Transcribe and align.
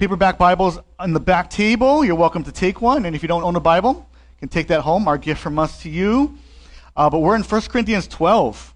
paperback 0.00 0.38
Bibles 0.38 0.80
on 0.98 1.12
the 1.12 1.20
back 1.20 1.48
table. 1.48 2.04
You're 2.04 2.16
welcome 2.16 2.42
to 2.42 2.50
take 2.50 2.80
one. 2.80 3.04
And 3.04 3.14
if 3.14 3.22
you 3.22 3.28
don't 3.28 3.44
own 3.44 3.54
a 3.54 3.60
Bible, 3.60 3.92
you 3.92 4.38
can 4.40 4.48
take 4.48 4.66
that 4.66 4.80
home. 4.80 5.06
Our 5.06 5.16
gift 5.16 5.40
from 5.40 5.56
us 5.56 5.82
to 5.82 5.88
you. 5.88 6.36
Uh, 6.96 7.08
but 7.08 7.20
we're 7.20 7.36
in 7.36 7.44
1 7.44 7.60
Corinthians 7.68 8.08
12. 8.08 8.74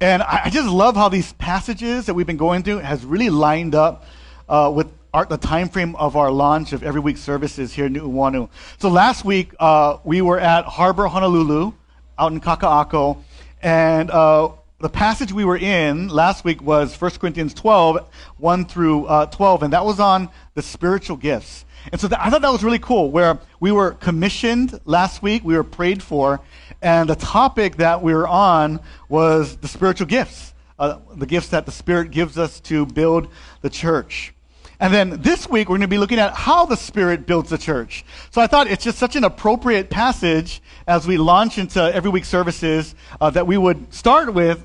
And 0.00 0.22
I, 0.22 0.42
I, 0.44 0.50
just 0.50 0.68
love 0.68 0.94
how 0.94 1.08
these 1.08 1.32
passages 1.32 2.06
that 2.06 2.14
we've 2.14 2.28
been 2.28 2.36
going 2.36 2.62
through 2.62 2.78
has 2.78 3.04
really 3.04 3.28
lined 3.28 3.74
up 3.74 4.04
uh, 4.48 4.70
with 4.72 4.86
our, 5.12 5.24
the 5.24 5.36
time 5.36 5.68
frame 5.68 5.96
of 5.96 6.14
our 6.14 6.30
launch 6.30 6.72
of 6.72 6.84
every 6.84 7.00
week 7.00 7.16
services 7.16 7.72
here 7.72 7.86
in 7.86 7.94
Nu'uanu. 7.94 8.50
So 8.78 8.88
last 8.88 9.24
week, 9.24 9.52
uh, 9.58 9.96
we 10.04 10.22
were 10.22 10.38
at 10.38 10.64
Harbor 10.64 11.08
Honolulu 11.08 11.72
out 12.20 12.30
in 12.30 12.40
Kaka'ako. 12.40 13.18
And 13.60 14.12
uh, 14.12 14.50
the 14.82 14.88
passage 14.88 15.32
we 15.32 15.44
were 15.44 15.56
in 15.56 16.08
last 16.08 16.44
week 16.44 16.60
was 16.60 17.00
1 17.00 17.12
Corinthians 17.12 17.54
12, 17.54 18.04
1 18.38 18.64
through 18.64 19.06
uh, 19.06 19.26
12, 19.26 19.62
and 19.62 19.72
that 19.72 19.84
was 19.84 20.00
on 20.00 20.28
the 20.54 20.62
spiritual 20.62 21.16
gifts. 21.16 21.64
And 21.92 22.00
so 22.00 22.08
I 22.18 22.30
thought 22.30 22.42
that 22.42 22.50
was 22.50 22.64
really 22.64 22.80
cool, 22.80 23.12
where 23.12 23.38
we 23.60 23.70
were 23.70 23.92
commissioned 23.92 24.80
last 24.84 25.22
week, 25.22 25.44
we 25.44 25.54
were 25.54 25.62
prayed 25.62 26.02
for, 26.02 26.40
and 26.82 27.08
the 27.08 27.14
topic 27.14 27.76
that 27.76 28.02
we 28.02 28.12
were 28.12 28.26
on 28.26 28.80
was 29.08 29.56
the 29.58 29.68
spiritual 29.68 30.08
gifts, 30.08 30.52
uh, 30.80 30.98
the 31.14 31.26
gifts 31.26 31.50
that 31.50 31.64
the 31.64 31.72
Spirit 31.72 32.10
gives 32.10 32.36
us 32.36 32.58
to 32.62 32.84
build 32.84 33.28
the 33.60 33.70
church. 33.70 34.34
And 34.80 34.92
then 34.92 35.22
this 35.22 35.48
week, 35.48 35.68
we're 35.68 35.76
going 35.76 35.82
to 35.82 35.86
be 35.86 35.98
looking 35.98 36.18
at 36.18 36.34
how 36.34 36.66
the 36.66 36.76
Spirit 36.76 37.24
builds 37.24 37.50
the 37.50 37.58
church. 37.58 38.04
So 38.32 38.40
I 38.40 38.48
thought 38.48 38.66
it's 38.66 38.82
just 38.82 38.98
such 38.98 39.14
an 39.14 39.22
appropriate 39.22 39.90
passage 39.90 40.60
as 40.88 41.06
we 41.06 41.18
launch 41.18 41.56
into 41.56 41.80
every 41.80 42.10
week 42.10 42.24
services 42.24 42.96
uh, 43.20 43.30
that 43.30 43.46
we 43.46 43.56
would 43.56 43.94
start 43.94 44.34
with 44.34 44.64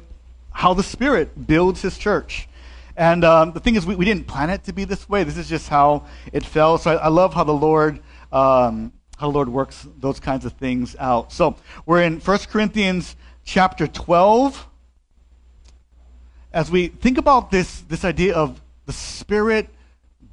how 0.58 0.74
the 0.74 0.82
Spirit 0.82 1.46
builds 1.46 1.84
his 1.84 2.00
church. 2.00 2.50
And 2.96 3.24
um, 3.24 3.52
the 3.52 3.60
thing 3.60 3.76
is, 3.76 3.86
we, 3.86 3.96
we 3.96 4.06
didn't 4.06 4.26
plan 4.26 4.50
it 4.50 4.64
to 4.64 4.74
be 4.74 4.86
this 4.86 5.08
way. 5.08 5.24
This 5.24 5.38
is 5.38 5.48
just 5.48 5.70
how 5.70 6.08
it 6.34 6.44
fell. 6.44 6.80
So 6.80 6.94
I, 6.94 6.96
I 6.96 7.08
love 7.10 7.36
how 7.36 7.44
the 7.44 7.54
Lord 7.54 8.00
um, 8.32 8.92
how 9.18 9.28
the 9.28 9.34
Lord 9.34 9.50
works 9.50 9.88
those 10.00 10.20
kinds 10.20 10.46
of 10.46 10.54
things 10.54 10.96
out. 11.00 11.32
So 11.32 11.58
we're 11.86 12.02
in 12.02 12.20
1 12.20 12.40
Corinthians 12.50 13.16
chapter 13.46 13.86
12. 13.86 14.68
As 16.52 16.72
we 16.72 16.88
think 16.88 17.20
about 17.20 17.52
this, 17.52 17.82
this 17.82 18.04
idea 18.04 18.34
of 18.34 18.60
the 18.88 18.94
Spirit 18.94 19.70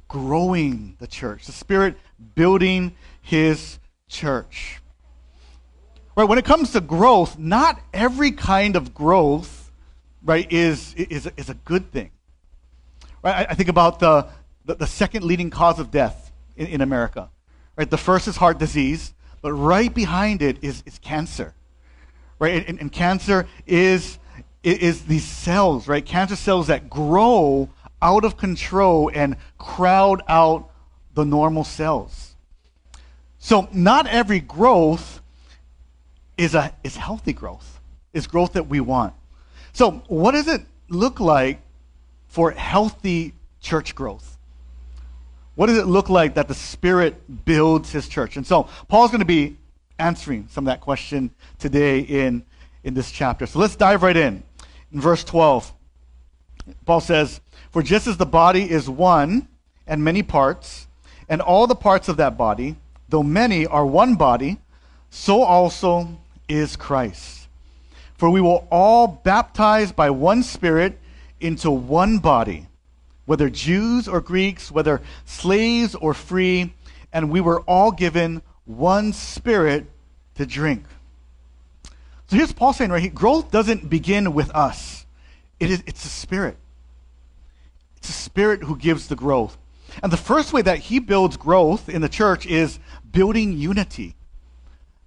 growing 0.07 0.95
the 0.97 1.07
church, 1.07 1.45
the 1.45 1.51
Spirit 1.51 1.97
building 2.33 2.95
his 3.21 3.77
church. 4.09 4.81
Right, 6.15 6.27
when 6.27 6.39
it 6.39 6.45
comes 6.45 6.71
to 6.71 6.81
growth, 6.81 7.37
not 7.37 7.79
every 7.93 8.31
kind 8.31 8.75
of 8.75 8.95
growth 8.95 9.64
right, 10.25 10.51
is, 10.51 10.93
is, 10.95 11.29
is 11.37 11.49
a 11.49 11.53
good 11.53 11.91
thing. 11.91 12.11
Right? 13.23 13.47
I, 13.47 13.51
I 13.51 13.53
think 13.53 13.69
about 13.69 13.99
the, 13.99 14.27
the, 14.65 14.75
the, 14.75 14.87
second 14.87 15.23
leading 15.23 15.49
cause 15.49 15.79
of 15.79 15.91
death 15.91 16.31
in, 16.57 16.67
in 16.67 16.81
America. 16.81 17.29
Right? 17.77 17.89
The 17.89 17.97
first 17.97 18.27
is 18.27 18.35
heart 18.35 18.57
disease, 18.57 19.13
but 19.41 19.53
right 19.53 19.93
behind 19.93 20.41
it 20.41 20.57
is, 20.63 20.83
is 20.85 20.99
cancer. 20.99 21.53
Right? 22.39 22.67
And, 22.67 22.79
and 22.79 22.91
cancer 22.91 23.47
is, 23.65 24.17
is 24.63 25.05
these 25.05 25.23
cells, 25.23 25.87
right? 25.87 26.03
Cancer 26.03 26.35
cells 26.35 26.67
that 26.67 26.89
grow 26.89 27.69
out 28.01 28.25
of 28.25 28.35
control 28.35 29.11
and 29.13 29.37
crowd 29.57 30.21
out 30.27 30.71
the 31.13 31.23
normal 31.23 31.63
cells. 31.63 32.35
So 33.37 33.69
not 33.71 34.07
every 34.07 34.39
growth 34.39 35.21
is 36.37 36.55
a 36.55 36.73
is 36.83 36.97
healthy 36.97 37.31
growth. 37.31 37.79
Is 38.11 38.27
growth 38.27 38.53
that 38.53 38.67
we 38.67 38.79
want. 38.79 39.13
So, 39.75 40.01
what 40.07 40.31
does 40.31 40.47
it 40.47 40.61
look 40.87 41.19
like 41.19 41.59
for 42.29 42.51
healthy 42.51 43.33
church 43.59 43.93
growth? 43.93 44.37
What 45.55 45.65
does 45.65 45.77
it 45.77 45.85
look 45.85 46.07
like 46.07 46.35
that 46.35 46.47
the 46.47 46.53
Spirit 46.53 47.43
builds 47.43 47.91
his 47.91 48.07
church? 48.07 48.37
And 48.37 48.47
so, 48.47 48.69
Paul's 48.87 49.11
going 49.11 49.19
to 49.19 49.25
be 49.25 49.57
answering 49.99 50.47
some 50.49 50.65
of 50.65 50.67
that 50.67 50.79
question 50.79 51.29
today 51.59 51.99
in, 51.99 52.45
in 52.85 52.93
this 52.93 53.11
chapter. 53.11 53.45
So, 53.45 53.59
let's 53.59 53.75
dive 53.75 54.01
right 54.01 54.15
in. 54.15 54.43
In 54.93 55.01
verse 55.01 55.25
12, 55.25 55.73
Paul 56.85 57.01
says, 57.01 57.41
For 57.71 57.83
just 57.83 58.07
as 58.07 58.15
the 58.15 58.25
body 58.25 58.71
is 58.71 58.89
one 58.89 59.49
and 59.85 60.01
many 60.01 60.23
parts, 60.23 60.87
and 61.27 61.41
all 61.41 61.67
the 61.67 61.75
parts 61.75 62.07
of 62.07 62.15
that 62.15 62.37
body, 62.37 62.77
though 63.09 63.23
many 63.23 63.67
are 63.67 63.85
one 63.85 64.15
body, 64.15 64.57
so 65.09 65.41
also 65.41 66.17
is 66.47 66.77
Christ. 66.77 67.44
For 68.17 68.29
we 68.29 68.41
were 68.41 68.63
all 68.71 69.07
baptized 69.07 69.95
by 69.95 70.09
one 70.09 70.43
Spirit 70.43 70.97
into 71.39 71.69
one 71.69 72.19
body, 72.19 72.67
whether 73.25 73.49
Jews 73.49 74.07
or 74.07 74.21
Greeks, 74.21 74.71
whether 74.71 75.01
slaves 75.25 75.95
or 75.95 76.13
free, 76.13 76.73
and 77.11 77.29
we 77.29 77.41
were 77.41 77.61
all 77.61 77.91
given 77.91 78.41
one 78.65 79.13
Spirit 79.13 79.85
to 80.35 80.45
drink. 80.45 80.85
So 82.27 82.37
here's 82.37 82.53
Paul 82.53 82.73
saying 82.73 82.91
right 82.91 83.13
growth 83.13 83.51
doesn't 83.51 83.89
begin 83.89 84.33
with 84.33 84.49
us, 84.55 85.05
it 85.59 85.69
is, 85.69 85.83
it's 85.85 86.05
a 86.05 86.09
Spirit. 86.09 86.57
It's 87.97 88.09
a 88.09 88.13
Spirit 88.13 88.63
who 88.63 88.77
gives 88.77 89.07
the 89.07 89.15
growth. 89.15 89.57
And 90.03 90.11
the 90.11 90.17
first 90.17 90.53
way 90.53 90.61
that 90.61 90.79
he 90.79 90.99
builds 90.99 91.37
growth 91.37 91.89
in 91.89 92.01
the 92.01 92.09
church 92.09 92.45
is 92.45 92.79
building 93.11 93.53
unity. 93.53 94.15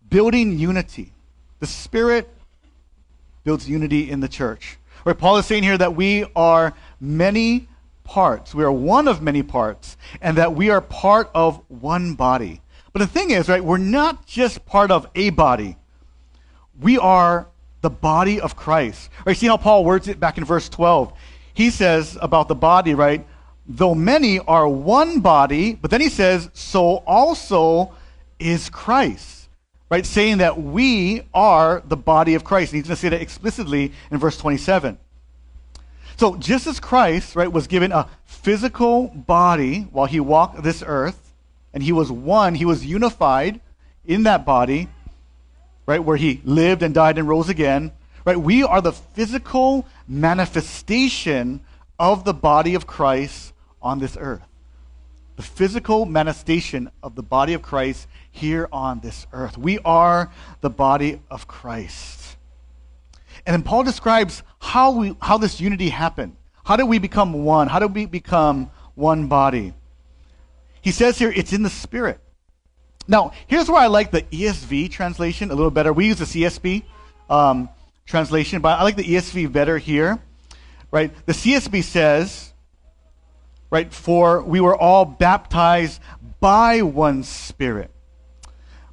Building 0.08 0.58
unity. 0.58 1.12
The 1.60 1.66
Spirit 1.66 2.28
builds 3.48 3.66
unity 3.66 4.10
in 4.10 4.20
the 4.20 4.28
church. 4.28 4.76
Right, 5.06 5.16
Paul 5.16 5.38
is 5.38 5.46
saying 5.46 5.62
here 5.62 5.78
that 5.78 5.96
we 5.96 6.26
are 6.36 6.74
many 7.00 7.66
parts. 8.04 8.54
We 8.54 8.62
are 8.62 8.70
one 8.70 9.08
of 9.08 9.22
many 9.22 9.42
parts, 9.42 9.96
and 10.20 10.36
that 10.36 10.54
we 10.54 10.68
are 10.68 10.82
part 10.82 11.30
of 11.34 11.62
one 11.68 12.14
body. 12.14 12.60
But 12.92 12.98
the 12.98 13.06
thing 13.06 13.30
is, 13.30 13.48
right, 13.48 13.64
we're 13.64 13.78
not 13.78 14.26
just 14.26 14.66
part 14.66 14.90
of 14.90 15.08
a 15.14 15.30
body. 15.30 15.78
We 16.78 16.98
are 16.98 17.46
the 17.80 17.88
body 17.88 18.38
of 18.38 18.54
Christ. 18.54 19.08
Right, 19.24 19.34
see 19.34 19.46
how 19.46 19.56
Paul 19.56 19.82
words 19.82 20.08
it 20.08 20.20
back 20.20 20.36
in 20.36 20.44
verse 20.44 20.68
12. 20.68 21.10
He 21.54 21.70
says 21.70 22.18
about 22.20 22.48
the 22.48 22.54
body, 22.54 22.92
right, 22.92 23.26
though 23.66 23.94
many 23.94 24.40
are 24.40 24.68
one 24.68 25.20
body, 25.20 25.72
but 25.72 25.90
then 25.90 26.02
he 26.02 26.10
says, 26.10 26.50
so 26.52 26.96
also 27.06 27.94
is 28.38 28.68
Christ 28.68 29.37
right? 29.90 30.04
Saying 30.04 30.38
that 30.38 30.60
we 30.60 31.22
are 31.32 31.82
the 31.86 31.96
body 31.96 32.34
of 32.34 32.44
Christ. 32.44 32.72
And 32.72 32.78
he's 32.78 32.88
going 32.88 32.96
to 32.96 33.00
say 33.00 33.08
that 33.08 33.22
explicitly 33.22 33.92
in 34.10 34.18
verse 34.18 34.36
27. 34.36 34.98
So 36.16 36.36
just 36.36 36.66
as 36.66 36.80
Christ, 36.80 37.36
right, 37.36 37.50
was 37.50 37.66
given 37.68 37.92
a 37.92 38.08
physical 38.24 39.08
body 39.08 39.82
while 39.82 40.06
he 40.06 40.18
walked 40.18 40.62
this 40.62 40.82
earth, 40.84 41.32
and 41.72 41.82
he 41.82 41.92
was 41.92 42.10
one, 42.10 42.54
he 42.54 42.64
was 42.64 42.84
unified 42.84 43.60
in 44.04 44.24
that 44.24 44.44
body, 44.44 44.88
right, 45.86 46.02
where 46.02 46.16
he 46.16 46.40
lived 46.44 46.82
and 46.82 46.94
died 46.94 47.18
and 47.18 47.28
rose 47.28 47.48
again, 47.48 47.92
right? 48.24 48.36
We 48.36 48.64
are 48.64 48.80
the 48.80 48.92
physical 48.92 49.86
manifestation 50.08 51.60
of 51.98 52.24
the 52.24 52.34
body 52.34 52.74
of 52.74 52.86
Christ 52.86 53.52
on 53.80 54.00
this 54.00 54.16
earth. 54.18 54.47
The 55.38 55.44
physical 55.44 56.04
manifestation 56.04 56.90
of 57.00 57.14
the 57.14 57.22
body 57.22 57.54
of 57.54 57.62
Christ 57.62 58.08
here 58.32 58.68
on 58.72 58.98
this 58.98 59.24
earth. 59.32 59.56
We 59.56 59.78
are 59.84 60.32
the 60.62 60.68
body 60.68 61.20
of 61.30 61.46
Christ. 61.46 62.36
And 63.46 63.54
then 63.54 63.62
Paul 63.62 63.84
describes 63.84 64.42
how, 64.58 64.90
we, 64.90 65.16
how 65.22 65.38
this 65.38 65.60
unity 65.60 65.90
happened. 65.90 66.34
How 66.64 66.74
did 66.74 66.88
we 66.88 66.98
become 66.98 67.44
one? 67.44 67.68
How 67.68 67.78
did 67.78 67.94
we 67.94 68.04
become 68.04 68.72
one 68.96 69.28
body? 69.28 69.74
He 70.80 70.90
says 70.90 71.20
here, 71.20 71.32
it's 71.32 71.52
in 71.52 71.62
the 71.62 71.70
Spirit. 71.70 72.18
Now, 73.06 73.30
here's 73.46 73.70
where 73.70 73.80
I 73.80 73.86
like 73.86 74.10
the 74.10 74.22
ESV 74.22 74.90
translation 74.90 75.52
a 75.52 75.54
little 75.54 75.70
better. 75.70 75.92
We 75.92 76.08
use 76.08 76.18
the 76.18 76.24
CSB 76.24 76.82
um, 77.30 77.68
translation, 78.06 78.60
but 78.60 78.80
I 78.80 78.82
like 78.82 78.96
the 78.96 79.04
ESV 79.04 79.52
better 79.52 79.78
here. 79.78 80.18
Right? 80.90 81.14
The 81.26 81.32
CSB 81.32 81.84
says, 81.84 82.52
right, 83.70 83.92
for 83.92 84.42
we 84.42 84.60
were 84.60 84.76
all 84.76 85.04
baptized 85.04 86.00
by 86.40 86.82
one 86.82 87.22
Spirit. 87.22 87.90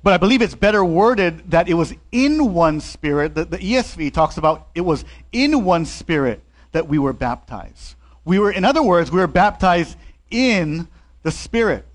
But 0.04 0.14
I 0.14 0.18
believe 0.18 0.44
it's 0.44 0.54
better 0.54 0.86
worded 0.86 1.50
that 1.50 1.68
it 1.68 1.74
was 1.74 1.92
in 2.12 2.54
one 2.54 2.80
spirit. 2.80 3.34
The, 3.34 3.46
the 3.46 3.58
ESV 3.58 4.14
talks 4.14 4.38
about 4.38 4.68
it 4.76 4.82
was 4.82 5.04
in 5.32 5.64
one 5.64 5.86
spirit 5.86 6.44
that 6.74 6.88
we 6.88 7.00
were 7.00 7.12
baptized. 7.12 7.96
We 8.24 8.38
were, 8.38 8.52
in 8.52 8.66
other 8.66 8.84
words, 8.84 9.12
we 9.12 9.20
were 9.20 9.26
baptized 9.26 9.98
in 10.30 10.88
the 11.24 11.32
Spirit. 11.32 11.86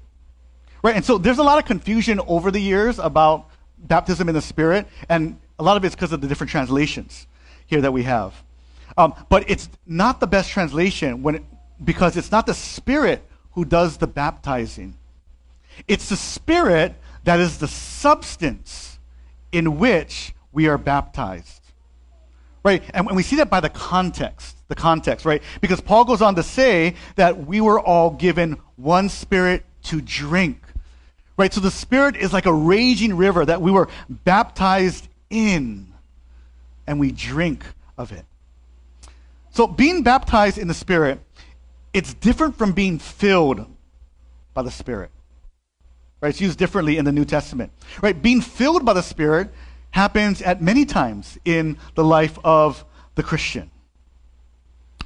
Right? 0.83 0.97
And 0.97 1.05
so 1.05 1.19
there's 1.19 1.39
a 1.39 1.43
lot 1.43 1.59
of 1.59 1.67
confusion 1.67 2.21
over 2.27 2.51
the 2.51 2.61
years 2.61 2.99
about 2.99 3.49
baptism 3.79 4.29
in 4.29 4.35
the 4.35 4.43
Spirit, 4.43 4.87
and 5.09 5.39
a 5.59 5.63
lot 5.63 5.77
of 5.77 5.85
it's 5.85 5.95
because 5.95 6.13
of 6.13 6.21
the 6.21 6.27
different 6.27 6.51
translations 6.51 7.27
here 7.67 7.81
that 7.81 7.93
we 7.93 8.03
have. 8.03 8.35
Um, 8.97 9.15
but 9.29 9.49
it's 9.49 9.69
not 9.87 10.19
the 10.19 10.27
best 10.27 10.51
translation 10.51 11.23
when 11.23 11.37
it, 11.37 11.45
because 11.83 12.17
it's 12.17 12.31
not 12.31 12.47
the 12.47 12.55
Spirit 12.55 13.25
who 13.53 13.65
does 13.65 13.97
the 13.97 14.07
baptizing. 14.07 14.97
It's 15.89 16.09
the 16.09 16.17
Spirit 16.17 16.95
that 17.25 17.41
is 17.41 17.59
the 17.59 17.69
substance 17.69 18.99
in 19.53 19.79
which 19.79 20.35
we 20.53 20.69
are 20.69 20.79
baptized. 20.79 21.61
Right? 22.63 22.83
And 22.93 23.17
we 23.17 23.23
see 23.23 23.37
that 23.37 23.51
by 23.51 23.61
the 23.61 23.71
context. 23.71 24.57
the 24.69 24.75
context, 24.77 25.27
right? 25.27 25.43
Because 25.61 25.81
Paul 25.81 26.05
goes 26.05 26.23
on 26.23 26.37
to 26.37 26.43
say 26.43 26.95
that 27.17 27.47
we 27.47 27.61
were 27.61 27.81
all 27.81 28.11
given 28.11 28.57
one 28.77 29.09
spirit 29.09 29.65
to 29.85 30.01
drink. 30.01 30.63
Right? 31.37 31.53
So 31.53 31.61
the 31.61 31.71
spirit 31.71 32.17
is 32.17 32.33
like 32.33 32.47
a 32.47 32.53
raging 32.53 33.17
river 33.17 33.45
that 33.45 33.61
we 33.61 33.73
were 33.73 33.89
baptized 34.09 35.09
in 35.29 35.93
and 36.87 37.01
we 37.01 37.11
drink 37.11 37.65
of 37.99 38.13
it. 38.13 38.25
So 39.51 39.67
being 39.67 40.03
baptized 40.03 40.59
in 40.59 40.69
the 40.69 40.75
spirit, 40.75 41.21
it's 41.93 42.15
different 42.15 42.57
from 42.57 42.73
being 42.73 42.99
filled 42.99 43.67
by 44.55 44.63
the 44.63 44.71
spirit. 44.71 45.11
Right? 46.21 46.31
It's 46.31 46.41
used 46.41 46.59
differently 46.59 46.99
in 46.99 47.05
the 47.05 47.13
New 47.13 47.25
Testament. 47.25 47.73
Right? 48.03 48.21
Being 48.21 48.41
filled 48.41 48.85
by 48.85 48.93
the 48.93 49.03
spirit 49.03 49.51
happens 49.91 50.43
at 50.43 50.63
many 50.63 50.85
times 50.85 51.39
in 51.45 51.79
the 51.95 52.05
life 52.05 52.39
of 52.45 52.85
the 53.15 53.23
Christian. 53.23 53.71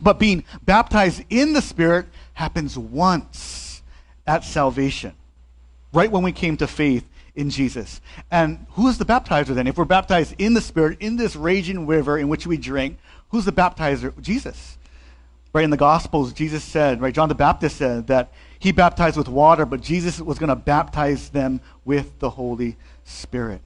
But 0.01 0.19
being 0.19 0.45
baptized 0.65 1.23
in 1.31 1.53
the 1.53 1.63
Spirit 1.63 2.07
happens 2.35 2.77
once 2.77 3.83
at 4.27 4.45
salvation, 4.45 5.15
right 5.93 6.11
when 6.11 6.23
we 6.23 6.33
came 6.33 6.57
to 6.59 6.67
faith 6.67 7.07
in 7.35 7.51
Jesus. 7.51 8.01
And 8.31 8.67
who 8.71 8.89
is 8.89 8.99
the 8.99 9.05
baptizer 9.05 9.55
then? 9.55 9.67
If 9.67 9.79
we're 9.79 9.85
baptized 9.85 10.35
in 10.39 10.55
the 10.55 10.61
Spirit, 10.61 10.99
in 11.01 11.17
this 11.17 11.37
raging 11.37 11.87
river 11.87 12.19
in 12.19 12.29
which 12.29 12.47
we 12.47 12.57
drink, 12.57 12.99
who's 13.31 13.45
the 13.45 13.53
baptizer? 13.53 14.21
Jesus. 14.21 14.79
Right 15.55 15.63
in 15.63 15.71
the 15.71 15.77
Gospels, 15.77 16.33
Jesus 16.33 16.65
said, 16.65 17.01
right, 17.01 17.15
John 17.15 17.29
the 17.29 17.35
Baptist 17.37 17.77
said 17.77 18.09
that 18.09 18.33
he 18.59 18.73
baptized 18.73 19.17
with 19.17 19.29
water, 19.29 19.65
but 19.65 19.81
Jesus 19.81 20.21
was 20.21 20.37
going 20.37 20.49
to 20.49 20.57
baptize 20.57 21.29
them 21.29 21.61
with 21.85 22.19
the 22.19 22.31
Holy 22.31 22.77
Spirit. 23.05 23.61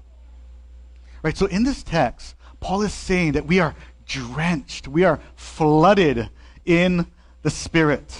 Right, 1.23 1.35
so 1.35 1.46
in 1.46 1.64
this 1.64 1.82
text, 1.82 2.35
Paul 2.61 2.82
is 2.82 2.93
saying 2.93 3.32
that 3.32 3.46
we 3.46 3.58
are 3.58 3.75
drenched, 4.06 4.87
we 4.87 5.05
are 5.05 5.19
flooded 5.35 6.29
in 6.67 7.06
the 7.43 7.50
Spirit. 7.50 8.14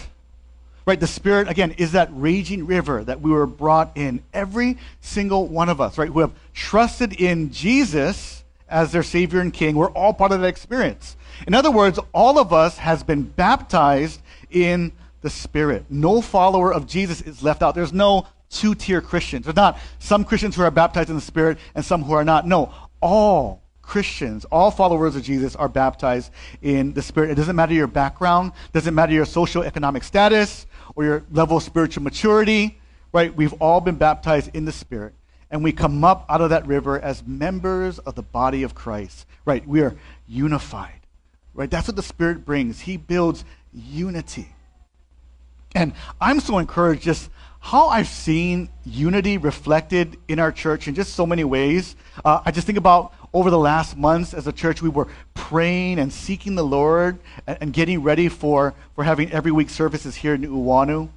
Right? 0.87 0.99
The 0.99 1.07
Spirit, 1.07 1.49
again, 1.49 1.73
is 1.73 1.93
that 1.93 2.09
raging 2.13 2.67
river 2.67 3.05
that 3.05 3.21
we 3.21 3.31
were 3.31 3.47
brought 3.47 3.95
in. 3.95 4.23
Every 4.33 4.79
single 5.03 5.47
one 5.47 5.69
of 5.69 5.83
us, 5.83 5.99
right, 5.99 6.09
who 6.09 6.21
have 6.21 6.33
trusted 6.55 7.13
in 7.13 7.53
Jesus 7.53 8.38
as 8.69 8.93
their 8.93 9.03
Savior 9.03 9.41
and 9.41 9.53
King, 9.53 9.77
we're 9.77 9.91
all 9.91 10.13
part 10.13 10.33
of 10.33 10.41
that 10.41 10.47
experience. 10.47 11.17
In 11.47 11.55
other 11.55 11.71
words, 11.71 11.99
all 12.13 12.39
of 12.39 12.53
us 12.53 12.79
has 12.79 13.03
been 13.03 13.23
baptized 13.23 14.21
in 14.51 14.93
the 15.21 15.31
Spirit. 15.31 15.87
No 15.91 16.21
follower 16.21 16.73
of 16.73 16.87
Jesus 16.87 17.21
is 17.23 17.43
left 17.43 17.63
out. 17.63 17.75
There's 17.75 17.93
no 17.93 18.27
two 18.51 18.75
tier 18.75 19.01
Christians. 19.01 19.45
There's 19.45 19.57
not 19.57 19.79
some 19.99 20.25
Christians 20.25 20.57
who 20.57 20.63
are 20.63 20.71
baptized 20.71 21.11
in 21.11 21.17
the 21.17 21.23
Spirit 21.23 21.59
and 21.75 21.85
some 21.85 22.03
who 22.03 22.13
are 22.13 22.25
not. 22.25 22.47
No, 22.47 22.73
all 23.01 23.63
Christians, 23.83 24.45
all 24.47 24.71
followers 24.71 25.17
of 25.17 25.23
Jesus 25.23 25.57
are 25.57 25.69
baptized 25.69 26.31
in 26.63 26.93
the 26.93 27.03
Spirit. 27.03 27.31
It 27.31 27.37
doesn't 27.37 27.57
matter 27.57 27.73
your 27.73 27.87
background, 27.87 28.53
doesn't 28.73 28.95
matter 28.95 29.13
your 29.13 29.25
social 29.25 29.63
economic 29.63 30.05
status 30.05 30.67
or 30.95 31.05
your 31.05 31.25
level 31.31 31.57
of 31.57 31.63
spiritual 31.63 32.03
maturity, 32.03 32.79
right? 33.13 33.35
We've 33.35 33.55
all 33.55 33.81
been 33.81 33.97
baptized 33.97 34.51
in 34.55 34.65
the 34.65 34.73
Spirit. 34.73 35.15
And 35.51 35.65
we 35.65 35.73
come 35.73 36.05
up 36.05 36.27
out 36.29 36.41
of 36.41 36.51
that 36.51 36.67
river 36.67 37.01
as 37.01 37.27
members 37.27 37.99
of 38.01 38.15
the 38.15 38.23
body 38.23 38.63
of 38.63 38.75
Christ, 38.75 39.27
right? 39.45 39.67
We 39.67 39.81
are 39.81 39.97
unified, 40.27 41.01
right? 41.55 41.71
That's 41.71 41.89
what 41.89 41.97
the 41.97 42.03
Spirit 42.03 42.45
brings. 42.45 42.81
He 42.81 42.97
builds 42.97 43.45
unity. 43.73 44.49
And 45.75 45.93
I'm 46.21 46.41
so 46.41 46.59
encouraged 46.59 47.03
just 47.03 47.31
how 47.61 47.89
I've 47.89 48.09
seen 48.09 48.69
unity 48.85 49.37
reflected 49.37 50.17
in 50.29 50.39
our 50.39 50.53
church 50.53 50.89
in 50.89 50.95
just 50.95 51.15
so 51.15 51.27
many 51.27 51.45
ways. 51.45 51.97
Uh, 52.25 52.41
I 52.45 52.51
just 52.51 52.67
think 52.67 52.79
about 52.79 53.13
over 53.33 53.51
the 53.51 53.59
last 53.59 53.97
months 53.97 54.33
as 54.33 54.47
a 54.47 54.53
church, 54.53 54.81
we 54.81 54.89
were 54.89 55.09
praying 55.35 55.99
and 55.99 56.13
seeking 56.13 56.55
the 56.55 56.65
Lord 56.65 57.19
and, 57.47 57.59
and 57.61 57.73
getting 57.73 58.03
ready 58.03 58.29
for, 58.29 58.75
for 58.95 59.05
having 59.05 59.31
every 59.33 59.53
week 59.53 59.71
services 59.71 60.15
here 60.15 60.35
in 60.35 60.43
Nu'uanu. 60.43 61.11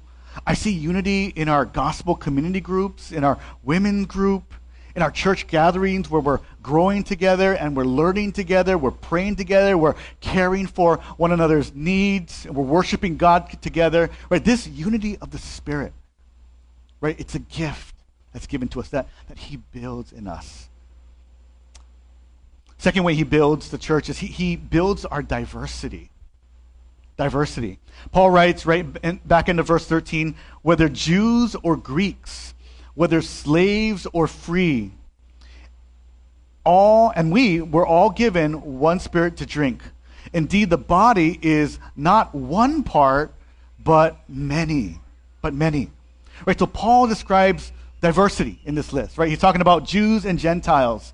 I 0.46 0.54
see 0.54 0.70
unity 0.70 1.26
in 1.26 1.48
our 1.48 1.64
gospel 1.64 2.14
community 2.14 2.60
groups, 2.60 3.12
in 3.12 3.24
our 3.24 3.38
women 3.62 4.04
group, 4.04 4.54
in 4.94 5.02
our 5.02 5.10
church 5.10 5.46
gatherings 5.46 6.10
where 6.10 6.20
we're 6.20 6.40
growing 6.62 7.02
together 7.02 7.54
and 7.54 7.76
we're 7.76 7.84
learning 7.84 8.32
together, 8.32 8.76
we're 8.76 8.90
praying 8.90 9.36
together, 9.36 9.76
we're 9.78 9.94
caring 10.20 10.66
for 10.66 10.98
one 11.16 11.32
another's 11.32 11.74
needs, 11.74 12.46
and 12.46 12.54
we're 12.54 12.64
worshiping 12.64 13.16
God 13.16 13.50
together. 13.62 14.10
Right? 14.28 14.44
This 14.44 14.66
unity 14.66 15.18
of 15.18 15.30
the 15.30 15.38
Spirit, 15.38 15.92
right? 17.00 17.18
It's 17.18 17.34
a 17.34 17.40
gift 17.40 17.94
that's 18.32 18.46
given 18.46 18.68
to 18.68 18.80
us 18.80 18.88
that, 18.90 19.08
that 19.28 19.38
He 19.38 19.56
builds 19.56 20.12
in 20.12 20.26
us. 20.26 20.68
Second 22.82 23.04
way 23.04 23.14
he 23.14 23.22
builds 23.22 23.70
the 23.70 23.78
church 23.78 24.10
is 24.10 24.18
he, 24.18 24.26
he 24.26 24.56
builds 24.56 25.04
our 25.04 25.22
diversity. 25.22 26.10
Diversity. 27.16 27.78
Paul 28.10 28.30
writes 28.30 28.66
right 28.66 28.86
in, 29.02 29.20
back 29.24 29.48
into 29.48 29.62
verse 29.62 29.86
13 29.86 30.34
whether 30.62 30.88
Jews 30.88 31.54
or 31.62 31.76
Greeks, 31.76 32.54
whether 32.94 33.20
slaves 33.20 34.06
or 34.12 34.26
free, 34.26 34.92
all, 36.64 37.12
and 37.14 37.32
we 37.32 37.60
were 37.60 37.86
all 37.86 38.10
given 38.10 38.78
one 38.78 39.00
spirit 39.00 39.36
to 39.38 39.46
drink. 39.46 39.82
Indeed, 40.32 40.70
the 40.70 40.78
body 40.78 41.38
is 41.42 41.78
not 41.96 42.34
one 42.34 42.82
part, 42.82 43.34
but 43.82 44.18
many. 44.28 45.00
But 45.40 45.54
many. 45.54 45.90
Right, 46.46 46.58
so 46.58 46.66
Paul 46.66 47.08
describes 47.08 47.72
diversity 48.00 48.60
in 48.64 48.74
this 48.74 48.92
list, 48.92 49.18
right? 49.18 49.28
He's 49.28 49.38
talking 49.38 49.60
about 49.60 49.84
Jews 49.84 50.24
and 50.24 50.38
Gentiles. 50.38 51.12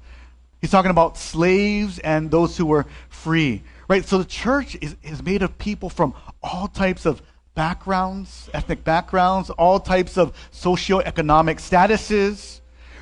He's 0.60 0.70
talking 0.70 0.90
about 0.90 1.16
slaves 1.16 1.98
and 1.98 2.30
those 2.30 2.56
who 2.56 2.66
were 2.66 2.86
free. 3.08 3.62
Right? 3.88 4.04
So 4.04 4.18
the 4.18 4.24
church 4.24 4.76
is, 4.80 4.96
is 5.02 5.22
made 5.22 5.42
of 5.42 5.56
people 5.58 5.88
from 5.88 6.14
all 6.42 6.68
types 6.68 7.06
of 7.06 7.22
backgrounds, 7.54 8.48
ethnic 8.54 8.84
backgrounds, 8.84 9.50
all 9.50 9.80
types 9.80 10.16
of 10.16 10.36
socioeconomic 10.52 11.56
statuses. 11.56 12.60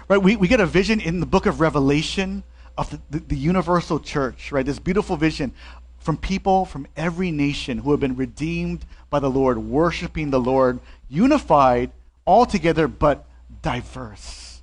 Right? 0.08 0.22
We, 0.22 0.36
we 0.36 0.48
get 0.48 0.60
a 0.60 0.66
vision 0.66 1.00
in 1.00 1.20
the 1.20 1.26
book 1.26 1.46
of 1.46 1.60
Revelation 1.60 2.44
of 2.78 2.90
the, 2.90 3.00
the, 3.10 3.18
the 3.18 3.36
universal 3.36 3.98
church, 3.98 4.52
right? 4.52 4.64
This 4.64 4.78
beautiful 4.78 5.16
vision 5.16 5.52
from 5.98 6.16
people 6.16 6.64
from 6.64 6.86
every 6.96 7.32
nation 7.32 7.78
who 7.78 7.90
have 7.90 7.98
been 7.98 8.14
redeemed 8.14 8.84
by 9.10 9.18
the 9.18 9.28
Lord, 9.28 9.58
worshiping 9.58 10.30
the 10.30 10.38
Lord, 10.38 10.78
unified 11.08 11.90
all 12.24 12.46
together, 12.46 12.86
but 12.86 13.26
diverse 13.60 14.62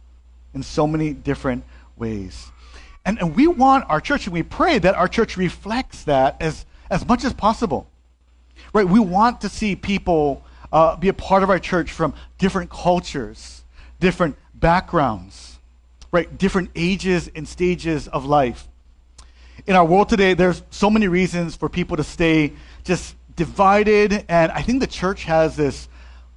in 0.54 0.64
so 0.64 0.88
many 0.88 1.12
different 1.12 1.66
ways. 1.98 2.52
And, 3.06 3.20
and 3.20 3.36
we 3.36 3.48
want 3.48 3.86
our 3.90 4.00
church, 4.00 4.26
and 4.26 4.34
we 4.34 4.44
pray 4.44 4.80
that 4.80 4.96
our 4.96 5.08
church 5.08 5.36
reflects 5.38 6.04
that 6.04 6.42
as, 6.42 6.66
as 6.90 7.06
much 7.06 7.26
as 7.26 7.34
possible. 7.34 7.88
Right? 8.74 8.88
We 8.88 9.00
want 9.00 9.42
to 9.42 9.50
see 9.50 9.76
people 9.76 10.44
uh, 10.72 10.96
be 10.96 11.10
a 11.10 11.14
part 11.14 11.44
of 11.44 11.50
our 11.50 11.60
church 11.60 11.92
from 11.92 12.14
different 12.38 12.70
cultures, 12.70 13.64
different 14.00 14.38
backgrounds, 14.56 15.60
right? 16.12 16.38
Different 16.38 16.72
ages 16.76 17.30
and 17.36 17.48
stages 17.48 18.08
of 18.08 18.26
life. 18.26 18.68
In 19.68 19.76
our 19.76 19.86
world 19.86 20.10
today, 20.10 20.34
there's 20.34 20.64
so 20.72 20.90
many 20.90 21.08
reasons 21.08 21.56
for 21.56 21.70
people 21.70 21.98
to 21.98 22.04
stay 22.04 22.54
just 22.84 23.16
divided, 23.36 24.26
and 24.28 24.52
I 24.52 24.62
think 24.62 24.80
the 24.80 24.88
church 24.88 25.26
has 25.26 25.56
this 25.56 25.88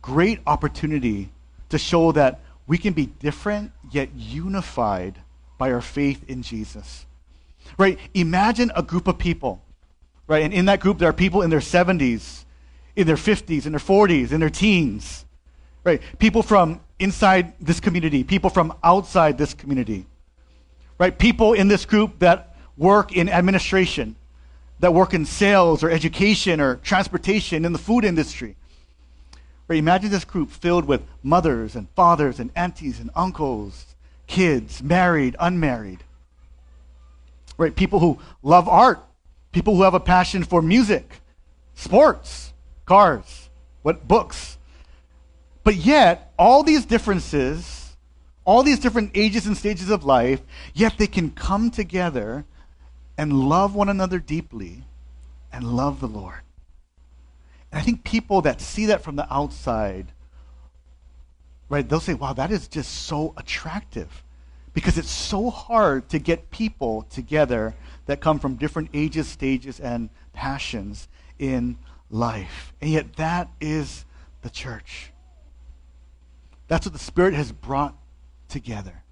great 0.02 0.40
opportunity 0.46 1.30
to 1.70 1.78
show 1.78 2.12
that 2.12 2.40
we 2.66 2.78
can 2.78 2.92
be 2.92 3.06
different 3.06 3.72
yet 3.90 4.10
unified 4.14 5.18
by 5.58 5.72
our 5.72 5.80
faith 5.80 6.28
in 6.28 6.42
Jesus. 6.42 7.06
Right? 7.78 7.98
Imagine 8.14 8.70
a 8.74 8.82
group 8.82 9.08
of 9.08 9.18
people, 9.18 9.62
right? 10.26 10.42
And 10.42 10.52
in 10.52 10.66
that 10.66 10.80
group, 10.80 10.98
there 10.98 11.08
are 11.08 11.14
people 11.14 11.42
in 11.42 11.50
their 11.50 11.60
70s, 11.60 12.44
in 12.94 13.06
their 13.06 13.16
50s, 13.16 13.66
in 13.66 13.72
their 13.72 13.80
40s, 13.80 14.32
in 14.32 14.40
their 14.40 14.50
teens, 14.50 15.24
right? 15.84 16.00
People 16.18 16.42
from 16.42 16.80
inside 16.98 17.52
this 17.60 17.80
community, 17.80 18.24
people 18.24 18.50
from 18.50 18.74
outside 18.82 19.36
this 19.36 19.52
community, 19.52 20.06
right? 20.98 21.18
People 21.18 21.52
in 21.52 21.68
this 21.68 21.84
group 21.84 22.18
that 22.20 22.56
work 22.76 23.16
in 23.16 23.28
administration, 23.28 24.16
that 24.80 24.92
work 24.92 25.14
in 25.14 25.24
sales 25.24 25.82
or 25.82 25.90
education 25.90 26.60
or 26.60 26.76
transportation 26.76 27.64
in 27.64 27.72
the 27.72 27.78
food 27.78 28.04
industry. 28.04 28.56
Right? 29.68 29.78
Imagine 29.78 30.10
this 30.10 30.24
group 30.24 30.50
filled 30.50 30.84
with 30.84 31.02
mothers 31.22 31.74
and 31.74 31.88
fathers 31.90 32.38
and 32.38 32.50
aunties 32.54 33.00
and 33.00 33.10
uncles 33.14 33.95
kids, 34.26 34.82
married, 34.82 35.36
unmarried. 35.38 36.02
Right? 37.58 37.74
People 37.74 38.00
who 38.00 38.18
love 38.42 38.68
art, 38.68 39.00
people 39.52 39.76
who 39.76 39.82
have 39.82 39.94
a 39.94 40.00
passion 40.00 40.44
for 40.44 40.60
music, 40.60 41.20
sports, 41.74 42.52
cars, 42.84 43.48
what 43.82 44.06
books. 44.06 44.58
But 45.64 45.76
yet, 45.76 46.32
all 46.38 46.62
these 46.62 46.84
differences, 46.84 47.96
all 48.44 48.62
these 48.62 48.78
different 48.78 49.12
ages 49.14 49.46
and 49.46 49.56
stages 49.56 49.90
of 49.90 50.04
life, 50.04 50.42
yet 50.74 50.98
they 50.98 51.06
can 51.06 51.30
come 51.30 51.70
together 51.70 52.44
and 53.18 53.48
love 53.48 53.74
one 53.74 53.88
another 53.88 54.18
deeply 54.18 54.84
and 55.52 55.64
love 55.64 56.00
the 56.00 56.08
Lord. 56.08 56.40
And 57.72 57.80
I 57.80 57.82
think 57.82 58.04
people 58.04 58.42
that 58.42 58.60
see 58.60 58.86
that 58.86 59.02
from 59.02 59.16
the 59.16 59.32
outside 59.32 60.12
right, 61.68 61.88
they'll 61.88 62.00
say, 62.00 62.14
wow, 62.14 62.32
that 62.32 62.50
is 62.50 62.68
just 62.68 62.92
so 63.06 63.34
attractive. 63.36 64.22
Because 64.72 64.98
it's 64.98 65.10
so 65.10 65.48
hard 65.50 66.08
to 66.10 66.18
get 66.18 66.50
people 66.50 67.02
together 67.10 67.74
that 68.06 68.20
come 68.20 68.38
from 68.38 68.56
different 68.56 68.90
ages, 68.92 69.26
stages, 69.26 69.80
and 69.80 70.10
passions 70.32 71.08
in 71.38 71.78
life. 72.10 72.74
And 72.80 72.90
yet, 72.90 73.16
that 73.16 73.48
is 73.60 74.04
the 74.42 74.50
church. 74.50 75.12
That's 76.68 76.86
what 76.86 76.92
the 76.92 76.98
Spirit 76.98 77.34
has 77.34 77.52
brought 77.52 77.96
together. 78.48 79.02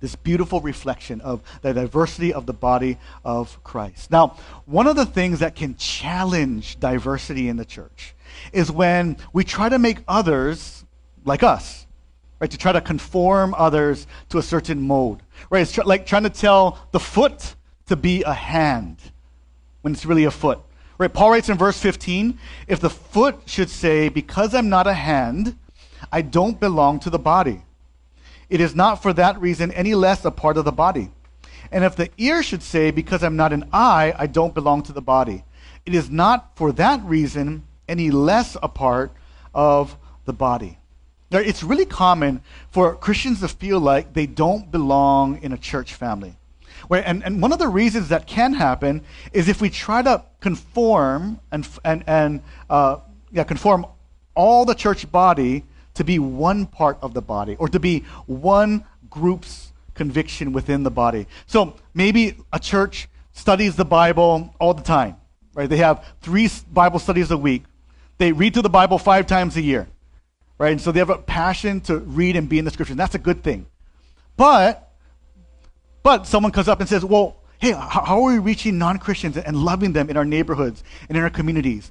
This 0.00 0.16
beautiful 0.16 0.60
reflection 0.60 1.20
of 1.20 1.42
the 1.60 1.72
diversity 1.72 2.32
of 2.32 2.46
the 2.46 2.52
body 2.52 2.98
of 3.24 3.62
Christ. 3.62 4.10
Now, 4.10 4.36
one 4.66 4.88
of 4.88 4.96
the 4.96 5.06
things 5.06 5.38
that 5.38 5.54
can 5.54 5.76
challenge 5.76 6.80
diversity 6.80 7.48
in 7.48 7.56
the 7.56 7.64
church 7.64 8.14
is 8.52 8.72
when 8.72 9.16
we 9.32 9.44
try 9.44 9.68
to 9.68 9.78
make 9.78 9.98
others 10.08 10.81
like 11.24 11.42
us, 11.42 11.86
right? 12.40 12.50
To 12.50 12.58
try 12.58 12.72
to 12.72 12.80
conform 12.80 13.54
others 13.56 14.06
to 14.30 14.38
a 14.38 14.42
certain 14.42 14.80
mode, 14.80 15.22
right? 15.50 15.62
It's 15.62 15.72
tr- 15.72 15.82
like 15.82 16.06
trying 16.06 16.24
to 16.24 16.30
tell 16.30 16.78
the 16.92 17.00
foot 17.00 17.54
to 17.86 17.96
be 17.96 18.22
a 18.22 18.32
hand 18.32 18.98
when 19.82 19.92
it's 19.92 20.06
really 20.06 20.24
a 20.24 20.30
foot. 20.30 20.60
Right? 20.98 21.12
Paul 21.12 21.32
writes 21.32 21.48
in 21.48 21.58
verse 21.58 21.78
15, 21.78 22.38
if 22.68 22.80
the 22.80 22.90
foot 22.90 23.40
should 23.46 23.70
say, 23.70 24.08
because 24.08 24.54
I'm 24.54 24.68
not 24.68 24.86
a 24.86 24.94
hand, 24.94 25.58
I 26.12 26.22
don't 26.22 26.60
belong 26.60 27.00
to 27.00 27.10
the 27.10 27.18
body. 27.18 27.62
It 28.48 28.60
is 28.60 28.74
not 28.74 29.02
for 29.02 29.12
that 29.14 29.40
reason 29.40 29.72
any 29.72 29.94
less 29.94 30.24
a 30.24 30.30
part 30.30 30.56
of 30.56 30.64
the 30.64 30.72
body. 30.72 31.10
And 31.70 31.84
if 31.84 31.96
the 31.96 32.10
ear 32.18 32.42
should 32.42 32.62
say, 32.62 32.90
because 32.90 33.22
I'm 33.22 33.36
not 33.36 33.52
an 33.52 33.68
eye, 33.72 34.14
I 34.16 34.26
don't 34.26 34.54
belong 34.54 34.82
to 34.84 34.92
the 34.92 35.00
body. 35.00 35.42
It 35.86 35.94
is 35.94 36.10
not 36.10 36.56
for 36.56 36.70
that 36.72 37.02
reason 37.02 37.64
any 37.88 38.10
less 38.10 38.56
a 38.62 38.68
part 38.68 39.10
of 39.54 39.96
the 40.24 40.32
body. 40.32 40.78
Now, 41.32 41.38
it's 41.38 41.62
really 41.62 41.86
common 41.86 42.42
for 42.70 42.94
Christians 42.94 43.40
to 43.40 43.48
feel 43.48 43.80
like 43.80 44.12
they 44.12 44.26
don't 44.26 44.70
belong 44.70 45.42
in 45.42 45.52
a 45.52 45.58
church 45.58 45.94
family. 45.94 46.36
Where, 46.88 47.02
and, 47.06 47.24
and 47.24 47.40
one 47.40 47.52
of 47.52 47.58
the 47.58 47.68
reasons 47.68 48.10
that 48.10 48.26
can 48.26 48.52
happen 48.52 49.02
is 49.32 49.48
if 49.48 49.62
we 49.62 49.70
try 49.70 50.02
to 50.02 50.24
conform 50.40 51.40
and, 51.50 51.66
and, 51.84 52.04
and 52.06 52.42
uh, 52.68 52.98
yeah, 53.30 53.44
conform 53.44 53.86
all 54.34 54.66
the 54.66 54.74
church 54.74 55.10
body 55.10 55.64
to 55.94 56.04
be 56.04 56.18
one 56.18 56.66
part 56.66 56.98
of 57.00 57.14
the 57.14 57.22
body 57.22 57.56
or 57.58 57.68
to 57.68 57.80
be 57.80 58.00
one 58.26 58.84
group's 59.08 59.72
conviction 59.94 60.52
within 60.52 60.82
the 60.82 60.90
body. 60.90 61.26
So 61.46 61.76
maybe 61.94 62.36
a 62.52 62.58
church 62.58 63.08
studies 63.32 63.76
the 63.76 63.84
Bible 63.84 64.54
all 64.58 64.74
the 64.74 64.82
time, 64.82 65.16
right? 65.54 65.68
They 65.68 65.78
have 65.78 66.04
three 66.20 66.50
Bible 66.70 66.98
studies 66.98 67.30
a 67.30 67.36
week. 67.36 67.64
They 68.18 68.32
read 68.32 68.52
through 68.52 68.62
the 68.62 68.70
Bible 68.70 68.98
five 68.98 69.26
times 69.26 69.56
a 69.56 69.62
year, 69.62 69.88
right? 70.62 70.70
And 70.70 70.80
so 70.80 70.92
they 70.92 71.00
have 71.00 71.10
a 71.10 71.18
passion 71.18 71.80
to 71.82 71.98
read 71.98 72.36
and 72.36 72.48
be 72.48 72.60
in 72.60 72.64
the 72.64 72.70
scriptures. 72.70 72.96
That's 72.96 73.16
a 73.16 73.18
good 73.18 73.42
thing. 73.42 73.66
But 74.36 74.92
but 76.04 76.26
someone 76.28 76.52
comes 76.52 76.68
up 76.68 76.78
and 76.78 76.88
says, 76.88 77.04
well, 77.04 77.36
hey, 77.58 77.72
how 77.72 78.22
are 78.22 78.32
we 78.32 78.38
reaching 78.38 78.78
non 78.78 78.98
Christians 78.98 79.36
and 79.36 79.56
loving 79.56 79.92
them 79.92 80.08
in 80.08 80.16
our 80.16 80.24
neighborhoods 80.24 80.84
and 81.08 81.18
in 81.18 81.24
our 81.24 81.30
communities? 81.30 81.90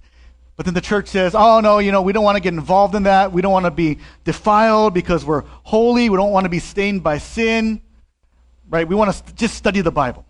But 0.56 0.66
then 0.66 0.74
the 0.74 0.82
church 0.82 1.10
says, 1.10 1.36
oh, 1.36 1.60
no, 1.60 1.80
you 1.80 1.92
know, 1.92 2.02
we 2.02 2.14
don't 2.14 2.24
want 2.24 2.38
to 2.38 2.42
get 2.42 2.54
involved 2.54 2.96
in 2.96 3.04
that. 3.04 3.34
We 3.34 3.42
don't 3.42 3.52
want 3.52 3.66
to 3.66 3.72
be 3.72 3.98
defiled 4.24 4.94
because 4.94 5.26
we're 5.26 5.44
holy. 5.64 6.10
We 6.10 6.16
don't 6.16 6.32
want 6.32 6.46
to 6.46 6.50
be 6.50 6.60
stained 6.60 7.04
by 7.04 7.18
sin. 7.18 7.82
Right? 8.70 8.88
We 8.88 8.96
want 8.96 9.14
to 9.14 9.36
just 9.36 9.56
study 9.56 9.82
the 9.82 9.92
Bible. 9.92 10.26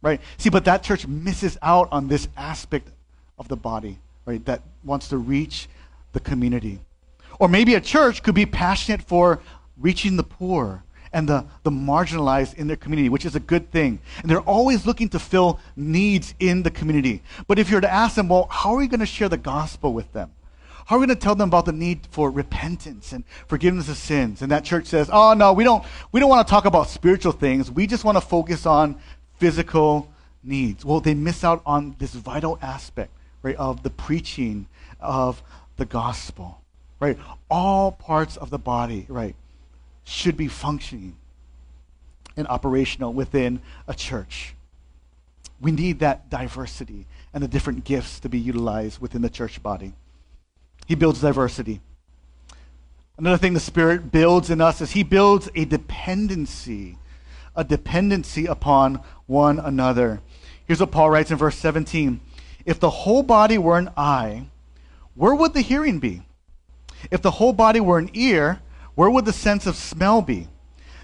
Right? 0.00 0.20
See, 0.38 0.48
but 0.48 0.64
that 0.66 0.84
church 0.84 1.08
misses 1.08 1.58
out 1.60 1.88
on 1.90 2.06
this 2.06 2.28
aspect 2.36 2.88
of 3.36 3.48
the 3.48 3.56
body, 3.56 3.98
right, 4.26 4.44
that 4.44 4.62
wants 4.84 5.08
to 5.08 5.16
reach 5.16 5.68
the 6.12 6.20
community. 6.20 6.78
Or 7.38 7.48
maybe 7.48 7.74
a 7.74 7.80
church 7.80 8.22
could 8.22 8.34
be 8.34 8.46
passionate 8.46 9.02
for 9.02 9.40
reaching 9.76 10.16
the 10.16 10.22
poor 10.22 10.84
and 11.12 11.28
the, 11.28 11.46
the 11.62 11.70
marginalized 11.70 12.54
in 12.54 12.66
their 12.66 12.76
community, 12.76 13.08
which 13.08 13.24
is 13.24 13.36
a 13.36 13.40
good 13.40 13.70
thing. 13.70 14.00
And 14.20 14.30
they're 14.30 14.40
always 14.40 14.84
looking 14.84 15.08
to 15.10 15.18
fill 15.18 15.60
needs 15.76 16.34
in 16.40 16.64
the 16.64 16.70
community. 16.70 17.22
But 17.46 17.58
if 17.58 17.70
you're 17.70 17.80
to 17.80 17.92
ask 17.92 18.16
them, 18.16 18.28
well, 18.28 18.48
how 18.50 18.74
are 18.74 18.78
we 18.78 18.88
going 18.88 19.00
to 19.00 19.06
share 19.06 19.28
the 19.28 19.36
gospel 19.36 19.92
with 19.92 20.12
them? 20.12 20.32
How 20.86 20.96
are 20.96 20.98
we 20.98 21.06
going 21.06 21.16
to 21.16 21.22
tell 21.22 21.34
them 21.34 21.48
about 21.48 21.64
the 21.64 21.72
need 21.72 22.06
for 22.10 22.30
repentance 22.30 23.12
and 23.12 23.24
forgiveness 23.46 23.88
of 23.88 23.96
sins? 23.96 24.42
And 24.42 24.50
that 24.50 24.64
church 24.64 24.86
says, 24.86 25.08
oh, 25.10 25.32
no, 25.32 25.52
we 25.52 25.64
don't, 25.64 25.84
we 26.12 26.20
don't 26.20 26.28
want 26.28 26.46
to 26.46 26.50
talk 26.50 26.66
about 26.66 26.88
spiritual 26.88 27.32
things. 27.32 27.70
We 27.70 27.86
just 27.86 28.04
want 28.04 28.16
to 28.16 28.20
focus 28.20 28.66
on 28.66 28.96
physical 29.38 30.12
needs. 30.42 30.84
Well, 30.84 31.00
they 31.00 31.14
miss 31.14 31.42
out 31.42 31.62
on 31.64 31.96
this 31.98 32.12
vital 32.12 32.58
aspect, 32.60 33.12
right, 33.42 33.56
of 33.56 33.82
the 33.82 33.90
preaching 33.90 34.66
of 35.00 35.42
the 35.76 35.86
gospel, 35.86 36.60
right? 37.04 37.18
All 37.50 37.92
parts 37.92 38.36
of 38.36 38.50
the 38.50 38.58
body, 38.58 39.06
right? 39.08 39.36
should 40.04 40.36
be 40.36 40.48
functioning 40.48 41.16
and 42.36 42.46
operational 42.48 43.12
within 43.12 43.60
a 43.88 43.94
church. 43.94 44.54
We 45.60 45.72
need 45.72 46.00
that 46.00 46.30
diversity 46.30 47.06
and 47.32 47.42
the 47.42 47.48
different 47.48 47.84
gifts 47.84 48.20
to 48.20 48.28
be 48.28 48.38
utilized 48.38 49.00
within 49.00 49.22
the 49.22 49.30
church 49.30 49.62
body. 49.62 49.94
He 50.86 50.94
builds 50.94 51.20
diversity. 51.20 51.80
Another 53.16 53.38
thing 53.38 53.54
the 53.54 53.60
Spirit 53.60 54.12
builds 54.12 54.50
in 54.50 54.60
us 54.60 54.80
is 54.80 54.90
He 54.90 55.02
builds 55.02 55.48
a 55.54 55.64
dependency, 55.64 56.98
a 57.56 57.64
dependency 57.64 58.46
upon 58.46 59.00
one 59.26 59.58
another. 59.58 60.20
Here's 60.66 60.80
what 60.80 60.90
Paul 60.90 61.10
writes 61.10 61.30
in 61.30 61.38
verse 61.38 61.56
17 61.56 62.20
If 62.66 62.78
the 62.78 62.90
whole 62.90 63.22
body 63.22 63.56
were 63.56 63.78
an 63.78 63.90
eye, 63.96 64.46
where 65.14 65.34
would 65.34 65.54
the 65.54 65.60
hearing 65.60 66.00
be? 66.00 66.22
If 67.10 67.22
the 67.22 67.32
whole 67.32 67.52
body 67.52 67.80
were 67.80 67.98
an 67.98 68.10
ear, 68.14 68.60
where 68.94 69.10
would 69.10 69.24
the 69.24 69.32
sense 69.32 69.66
of 69.66 69.76
smell 69.76 70.22
be? 70.22 70.48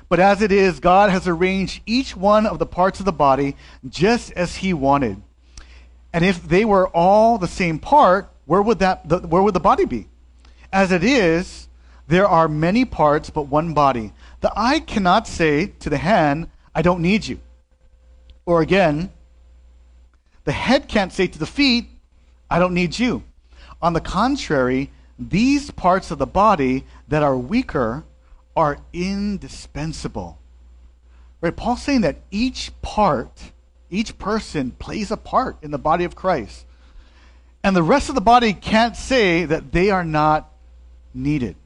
But 0.08 0.20
as 0.20 0.42
it 0.42 0.50
is, 0.50 0.80
God 0.80 1.10
has 1.10 1.28
arranged 1.28 1.82
each 1.86 2.16
one 2.16 2.46
of 2.46 2.58
the 2.58 2.66
parts 2.66 2.98
of 2.98 3.06
the 3.06 3.12
body 3.12 3.56
just 3.88 4.32
as 4.32 4.56
He 4.56 4.72
wanted. 4.72 5.22
And 6.12 6.24
if 6.24 6.42
they 6.42 6.64
were 6.64 6.88
all 6.88 7.38
the 7.38 7.46
same 7.46 7.78
part, 7.78 8.28
where 8.44 8.60
would, 8.60 8.80
that, 8.80 9.08
the, 9.08 9.18
where 9.18 9.42
would 9.42 9.54
the 9.54 9.60
body 9.60 9.84
be? 9.84 10.08
As 10.72 10.90
it 10.90 11.04
is, 11.04 11.68
there 12.08 12.26
are 12.26 12.48
many 12.48 12.84
parts, 12.84 13.30
but 13.30 13.42
one 13.42 13.72
body. 13.72 14.12
The 14.40 14.52
eye 14.56 14.80
cannot 14.80 15.28
say 15.28 15.66
to 15.66 15.88
the 15.88 15.98
hand, 15.98 16.50
I 16.74 16.82
don't 16.82 17.02
need 17.02 17.26
you. 17.26 17.38
Or 18.44 18.62
again, 18.62 19.12
the 20.42 20.52
head 20.52 20.88
can't 20.88 21.12
say 21.12 21.28
to 21.28 21.38
the 21.38 21.46
feet, 21.46 21.88
I 22.50 22.58
don't 22.58 22.74
need 22.74 22.98
you. 22.98 23.22
On 23.80 23.92
the 23.92 24.00
contrary, 24.00 24.90
these 25.20 25.70
parts 25.70 26.10
of 26.10 26.18
the 26.18 26.26
body 26.26 26.84
that 27.08 27.22
are 27.22 27.36
weaker 27.36 28.04
are 28.56 28.78
indispensable. 28.92 30.38
Right? 31.40 31.54
Paul's 31.54 31.82
saying 31.82 32.00
that 32.02 32.16
each 32.30 32.72
part, 32.82 33.52
each 33.90 34.18
person 34.18 34.72
plays 34.72 35.10
a 35.10 35.16
part 35.16 35.56
in 35.62 35.70
the 35.70 35.78
body 35.78 36.04
of 36.04 36.16
Christ. 36.16 36.64
And 37.62 37.76
the 37.76 37.82
rest 37.82 38.08
of 38.08 38.14
the 38.14 38.20
body 38.22 38.54
can't 38.54 38.96
say 38.96 39.44
that 39.44 39.72
they 39.72 39.90
are 39.90 40.04
not 40.04 40.50
needed. 41.12 41.56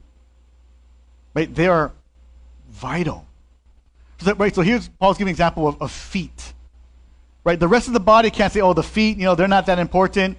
Right? 1.33 1.53
They 1.53 1.67
are 1.67 1.93
vital. 2.69 3.25
So, 4.19 4.33
right, 4.35 4.53
so 4.53 4.61
here's 4.61 4.87
Paul's 4.87 5.17
giving 5.17 5.29
an 5.29 5.33
example 5.33 5.67
of, 5.67 5.81
of 5.81 5.91
feet. 5.91 6.53
Right? 7.43 7.59
The 7.59 7.67
rest 7.67 7.87
of 7.87 7.93
the 7.93 7.99
body 7.99 8.31
can't 8.31 8.51
say, 8.51 8.61
oh, 8.61 8.73
the 8.73 8.83
feet, 8.83 9.17
you 9.17 9.23
know, 9.23 9.35
they're 9.35 9.47
not 9.47 9.67
that 9.67 9.79
important. 9.79 10.37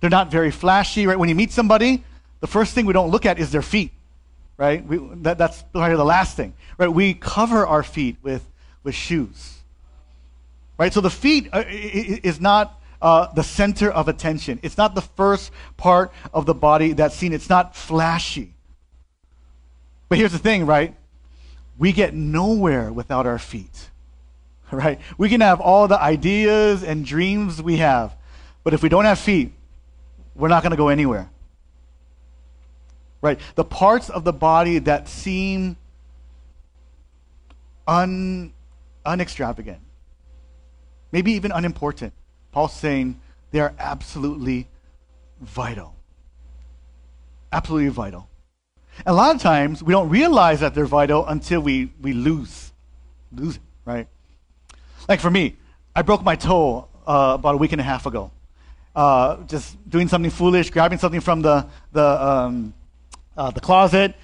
They're 0.00 0.10
not 0.10 0.30
very 0.30 0.50
flashy, 0.50 1.06
right? 1.06 1.18
When 1.18 1.28
you 1.28 1.34
meet 1.34 1.52
somebody, 1.52 2.04
the 2.40 2.46
first 2.46 2.74
thing 2.74 2.86
we 2.86 2.92
don't 2.92 3.10
look 3.10 3.26
at 3.26 3.38
is 3.38 3.50
their 3.50 3.62
feet, 3.62 3.92
right? 4.56 4.84
We, 4.84 4.98
that, 5.22 5.38
that's 5.38 5.62
probably 5.72 5.96
the 5.96 6.04
last 6.04 6.36
thing, 6.36 6.54
right? 6.78 6.88
We 6.88 7.14
cover 7.14 7.66
our 7.66 7.82
feet 7.82 8.16
with, 8.22 8.46
with 8.82 8.94
shoes, 8.94 9.58
right? 10.78 10.92
So 10.92 11.00
the 11.00 11.10
feet 11.10 11.48
uh, 11.52 11.64
is 11.66 12.40
not 12.40 12.80
uh, 13.00 13.32
the 13.32 13.42
center 13.42 13.90
of 13.90 14.08
attention. 14.08 14.58
It's 14.62 14.76
not 14.76 14.94
the 14.94 15.00
first 15.02 15.50
part 15.76 16.12
of 16.32 16.46
the 16.46 16.54
body 16.54 16.92
that's 16.92 17.14
seen. 17.14 17.32
It's 17.32 17.48
not 17.48 17.74
flashy. 17.74 18.54
But 20.08 20.18
here's 20.18 20.32
the 20.32 20.38
thing, 20.38 20.66
right? 20.66 20.94
We 21.78 21.92
get 21.92 22.14
nowhere 22.14 22.92
without 22.92 23.26
our 23.26 23.38
feet, 23.38 23.90
right? 24.70 25.00
We 25.18 25.28
can 25.28 25.40
have 25.40 25.60
all 25.60 25.88
the 25.88 26.00
ideas 26.00 26.82
and 26.82 27.04
dreams 27.04 27.62
we 27.62 27.78
have, 27.78 28.14
but 28.62 28.74
if 28.74 28.82
we 28.82 28.88
don't 28.88 29.04
have 29.04 29.18
feet, 29.18 29.52
we're 30.36 30.48
not 30.48 30.62
going 30.62 30.70
to 30.70 30.76
go 30.76 30.88
anywhere. 30.88 31.30
Right? 33.22 33.40
The 33.54 33.64
parts 33.64 34.10
of 34.10 34.24
the 34.24 34.32
body 34.32 34.78
that 34.80 35.08
seem 35.08 35.76
un, 37.86 38.52
unextravagant, 39.04 39.80
maybe 41.12 41.32
even 41.32 41.50
unimportant. 41.50 42.12
Paul's 42.52 42.74
saying 42.74 43.20
they 43.50 43.60
are 43.60 43.74
absolutely 43.78 44.68
vital. 45.40 45.94
Absolutely 47.52 47.88
vital. 47.88 48.28
And 48.98 49.08
a 49.08 49.12
lot 49.12 49.34
of 49.34 49.42
times 49.42 49.82
we 49.82 49.92
don't 49.92 50.08
realize 50.08 50.60
that 50.60 50.74
they're 50.74 50.86
vital 50.86 51.26
until 51.26 51.60
we, 51.60 51.90
we 52.00 52.12
lose 52.12 52.72
lose 53.32 53.56
it, 53.56 53.62
right? 53.84 54.08
Like 55.08 55.20
for 55.20 55.30
me, 55.30 55.56
I 55.94 56.02
broke 56.02 56.22
my 56.22 56.36
toe 56.36 56.88
uh, 57.06 57.36
about 57.38 57.54
a 57.54 57.58
week 57.58 57.72
and 57.72 57.80
a 57.80 57.84
half 57.84 58.06
ago. 58.06 58.30
Uh, 58.96 59.36
just 59.46 59.76
doing 59.90 60.08
something 60.08 60.30
foolish, 60.30 60.70
grabbing 60.70 60.96
something 60.96 61.20
from 61.20 61.42
the 61.42 61.66
the 61.92 62.02
um, 62.02 62.72
uh, 63.36 63.50
the 63.50 63.60
closet. 63.60 64.14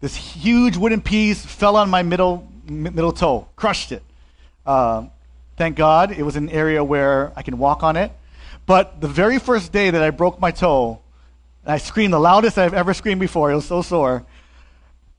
This 0.00 0.14
huge 0.14 0.76
wooden 0.76 1.00
piece 1.00 1.44
fell 1.44 1.74
on 1.74 1.90
my 1.90 2.04
middle 2.04 2.46
middle 2.64 3.10
toe, 3.10 3.48
crushed 3.56 3.90
it. 3.90 4.04
Uh, 4.64 5.06
thank 5.56 5.76
God 5.76 6.12
it 6.12 6.22
was 6.22 6.36
an 6.36 6.48
area 6.48 6.84
where 6.84 7.32
I 7.34 7.42
can 7.42 7.58
walk 7.58 7.82
on 7.82 7.96
it. 7.96 8.12
But 8.66 9.00
the 9.00 9.08
very 9.08 9.40
first 9.40 9.72
day 9.72 9.90
that 9.90 10.00
I 10.00 10.10
broke 10.10 10.38
my 10.38 10.52
toe, 10.52 11.00
I 11.66 11.78
screamed 11.78 12.12
the 12.12 12.20
loudest 12.20 12.56
I've 12.56 12.72
ever 12.72 12.94
screamed 12.94 13.20
before. 13.20 13.50
It 13.50 13.56
was 13.56 13.64
so 13.64 13.82
sore. 13.82 14.24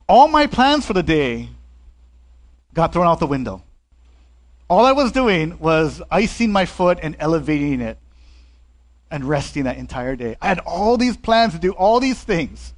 All 0.08 0.30
my 0.30 0.48
plans 0.48 0.86
for 0.86 0.94
the 0.94 1.03
day 1.03 1.50
got 2.74 2.94
thrown 2.94 3.08
out 3.08 3.20
the 3.20 3.27
window. 3.27 3.62
All 4.70 4.86
I 4.86 4.94
was 4.94 5.12
doing 5.12 5.60
was 5.60 6.01
icing 6.10 6.53
my 6.53 6.65
foot 6.65 6.98
and 7.03 7.18
elevating 7.20 7.82
it 7.82 7.98
and 9.12 9.25
resting 9.25 9.65
that 9.65 9.77
entire 9.77 10.15
day. 10.15 10.38
I 10.41 10.48
had 10.48 10.60
all 10.60 10.98
these 10.98 11.18
plans 11.18 11.53
to 11.53 11.60
do 11.60 11.72
all 11.72 12.00
these 12.00 12.22
things, 12.22 12.74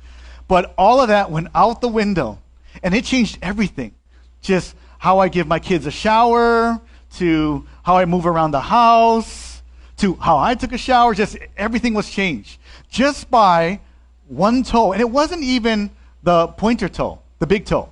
but 0.48 0.74
all 0.78 1.00
of 1.00 1.08
that 1.08 1.32
went 1.32 1.48
out 1.56 1.80
the 1.80 1.88
window. 1.88 2.40
And 2.82 2.94
it 2.94 3.06
changed 3.06 3.38
everything. 3.42 3.94
Just 4.42 4.75
how 4.98 5.20
I 5.20 5.30
give 5.30 5.48
my 5.48 5.60
kids 5.60 5.86
a 5.86 5.92
shower, 5.92 6.82
to 7.18 7.68
how 7.84 7.98
I 7.98 8.06
move 8.06 8.25
around 8.25 8.52
the 8.52 8.62
house, 8.62 9.62
to 9.98 10.16
how 10.16 10.40
I 10.40 10.56
took 10.56 10.74
a 10.74 10.78
shower. 10.78 11.13
Just 11.13 11.38
everything 11.56 11.94
was 11.94 12.10
changed 12.10 12.60
just 12.90 13.30
by 13.30 13.80
one 14.28 14.63
toe. 14.63 14.92
And 14.92 15.02
it 15.02 15.10
wasn't 15.10 15.44
even 15.44 15.92
the 16.24 16.48
pointer 16.48 16.90
toe, 16.90 17.20
the 17.40 17.48
big 17.48 17.66
toe. 17.66 17.92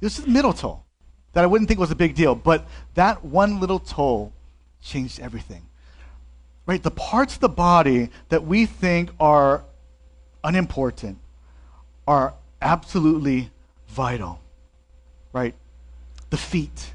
It 0.00 0.06
was 0.06 0.18
the 0.18 0.28
middle 0.28 0.52
toe 0.52 0.82
that 1.32 1.42
I 1.42 1.46
wouldn't 1.46 1.68
think 1.68 1.80
was 1.80 1.90
a 1.90 1.96
big 1.96 2.14
deal. 2.14 2.34
But 2.34 2.66
that 2.94 3.24
one 3.24 3.60
little 3.60 3.78
toe 3.78 4.32
changed 4.82 5.20
everything. 5.20 5.62
Right? 6.66 6.82
The 6.82 6.90
parts 6.90 7.34
of 7.34 7.40
the 7.40 7.48
body 7.48 8.10
that 8.28 8.44
we 8.44 8.66
think 8.66 9.10
are 9.20 9.64
unimportant 10.42 11.18
are 12.06 12.34
absolutely 12.60 13.50
vital. 13.88 14.40
Right? 15.32 15.54
The 16.30 16.36
feet. 16.36 16.94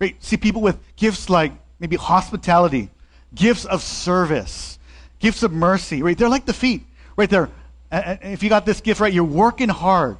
Right? 0.00 0.22
See 0.22 0.36
people 0.36 0.60
with 0.60 0.78
gifts 0.96 1.30
like 1.30 1.52
maybe 1.78 1.96
hospitality, 1.96 2.90
gifts 3.34 3.64
of 3.64 3.82
service, 3.82 4.78
gifts 5.18 5.42
of 5.42 5.52
mercy, 5.52 6.02
right? 6.02 6.16
They're 6.16 6.28
like 6.28 6.46
the 6.46 6.52
feet, 6.52 6.82
right? 7.16 7.28
There. 7.28 7.50
If 7.92 8.42
you 8.42 8.48
got 8.48 8.66
this 8.66 8.80
gift 8.80 9.00
right, 9.00 9.12
you're 9.12 9.24
working 9.24 9.68
hard. 9.68 10.18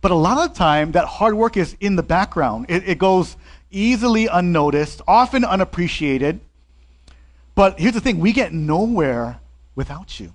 But 0.00 0.10
a 0.10 0.14
lot 0.14 0.38
of 0.38 0.52
the 0.52 0.58
time, 0.58 0.92
that 0.92 1.06
hard 1.06 1.34
work 1.34 1.56
is 1.56 1.76
in 1.80 1.96
the 1.96 2.02
background. 2.02 2.66
It, 2.68 2.88
it 2.88 2.98
goes 2.98 3.36
easily 3.70 4.26
unnoticed, 4.26 5.02
often 5.06 5.44
unappreciated. 5.44 6.40
But 7.56 7.80
here's 7.80 7.94
the 7.94 8.00
thing 8.00 8.20
we 8.20 8.32
get 8.32 8.52
nowhere 8.52 9.40
without 9.74 10.20
you. 10.20 10.32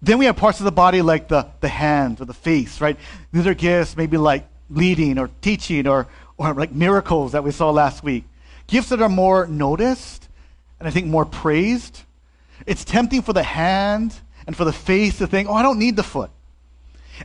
Then 0.00 0.18
we 0.18 0.26
have 0.26 0.36
parts 0.36 0.60
of 0.60 0.64
the 0.64 0.72
body 0.72 1.02
like 1.02 1.26
the, 1.26 1.48
the 1.60 1.68
hands 1.68 2.20
or 2.20 2.24
the 2.24 2.32
face, 2.32 2.80
right? 2.80 2.96
These 3.32 3.46
are 3.46 3.54
gifts 3.54 3.96
maybe 3.96 4.16
like 4.16 4.48
leading 4.70 5.18
or 5.18 5.28
teaching 5.40 5.88
or, 5.88 6.06
or 6.36 6.54
like 6.54 6.72
miracles 6.72 7.32
that 7.32 7.42
we 7.42 7.50
saw 7.50 7.70
last 7.70 8.04
week. 8.04 8.24
Gifts 8.68 8.90
that 8.90 9.02
are 9.02 9.08
more 9.08 9.48
noticed 9.48 10.28
and 10.78 10.86
I 10.86 10.92
think 10.92 11.08
more 11.08 11.24
praised. 11.24 12.02
It's 12.64 12.84
tempting 12.84 13.22
for 13.22 13.32
the 13.32 13.42
hand 13.42 14.14
and 14.46 14.56
for 14.56 14.64
the 14.64 14.72
face 14.72 15.18
to 15.18 15.26
think, 15.26 15.48
oh, 15.48 15.54
I 15.54 15.62
don't 15.62 15.80
need 15.80 15.96
the 15.96 16.04
foot. 16.04 16.30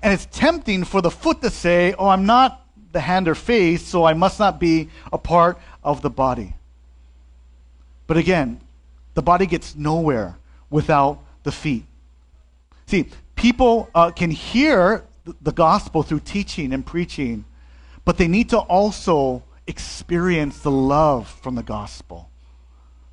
And 0.02 0.12
it's 0.12 0.26
tempting 0.32 0.86
for 0.86 1.02
the 1.02 1.12
foot 1.12 1.42
to 1.42 1.52
say, 1.52 1.94
oh, 2.00 2.08
I'm 2.08 2.26
not 2.26 2.66
the 2.94 3.00
hand 3.00 3.28
or 3.28 3.36
face, 3.36 3.84
so 3.86 4.04
I 4.06 4.14
must 4.14 4.40
not 4.40 4.60
be 4.60 4.90
a 5.12 5.20
part 5.20 5.60
of 5.84 6.02
the 6.02 6.10
body. 6.10 6.56
But 8.14 8.20
again, 8.20 8.62
the 9.16 9.24
body 9.24 9.48
gets 9.48 9.76
nowhere 9.76 10.38
without 10.70 11.24
the 11.42 11.52
feet. 11.52 11.84
See, 12.86 13.10
people 13.34 13.90
uh, 13.96 14.12
can 14.12 14.30
hear 14.30 15.04
the 15.42 15.52
gospel 15.52 16.04
through 16.04 16.20
teaching 16.20 16.74
and 16.74 16.86
preaching, 16.86 17.44
but 18.06 18.20
they 18.20 18.28
need 18.28 18.50
to 18.50 18.60
also 18.60 19.42
experience 19.66 20.60
the 20.60 20.70
love 20.70 21.28
from 21.28 21.56
the 21.56 21.64
gospel 21.64 22.30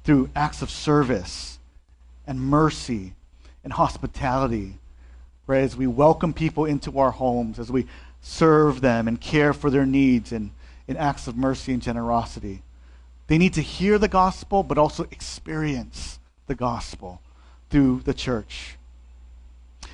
through 0.04 0.28
acts 0.36 0.60
of 0.60 0.68
service 0.68 1.58
and 2.26 2.38
mercy 2.38 3.14
and 3.64 3.72
hospitality. 3.72 4.80
Right? 5.46 5.62
As 5.62 5.78
we 5.78 5.86
welcome 5.86 6.34
people 6.34 6.66
into 6.66 6.98
our 6.98 7.12
homes, 7.12 7.58
as 7.58 7.72
we 7.72 7.86
serve 8.20 8.82
them 8.82 9.08
and 9.08 9.18
care 9.18 9.54
for 9.54 9.70
their 9.70 9.86
needs 9.86 10.30
and 10.30 10.50
in 10.86 10.98
acts 10.98 11.26
of 11.26 11.38
mercy 11.38 11.72
and 11.72 11.80
generosity. 11.80 12.62
They 13.30 13.38
need 13.38 13.54
to 13.54 13.62
hear 13.62 13.96
the 13.96 14.08
gospel, 14.08 14.64
but 14.64 14.76
also 14.76 15.04
experience 15.12 16.18
the 16.48 16.56
gospel 16.56 17.22
through 17.70 18.00
the 18.04 18.12
church. 18.12 18.76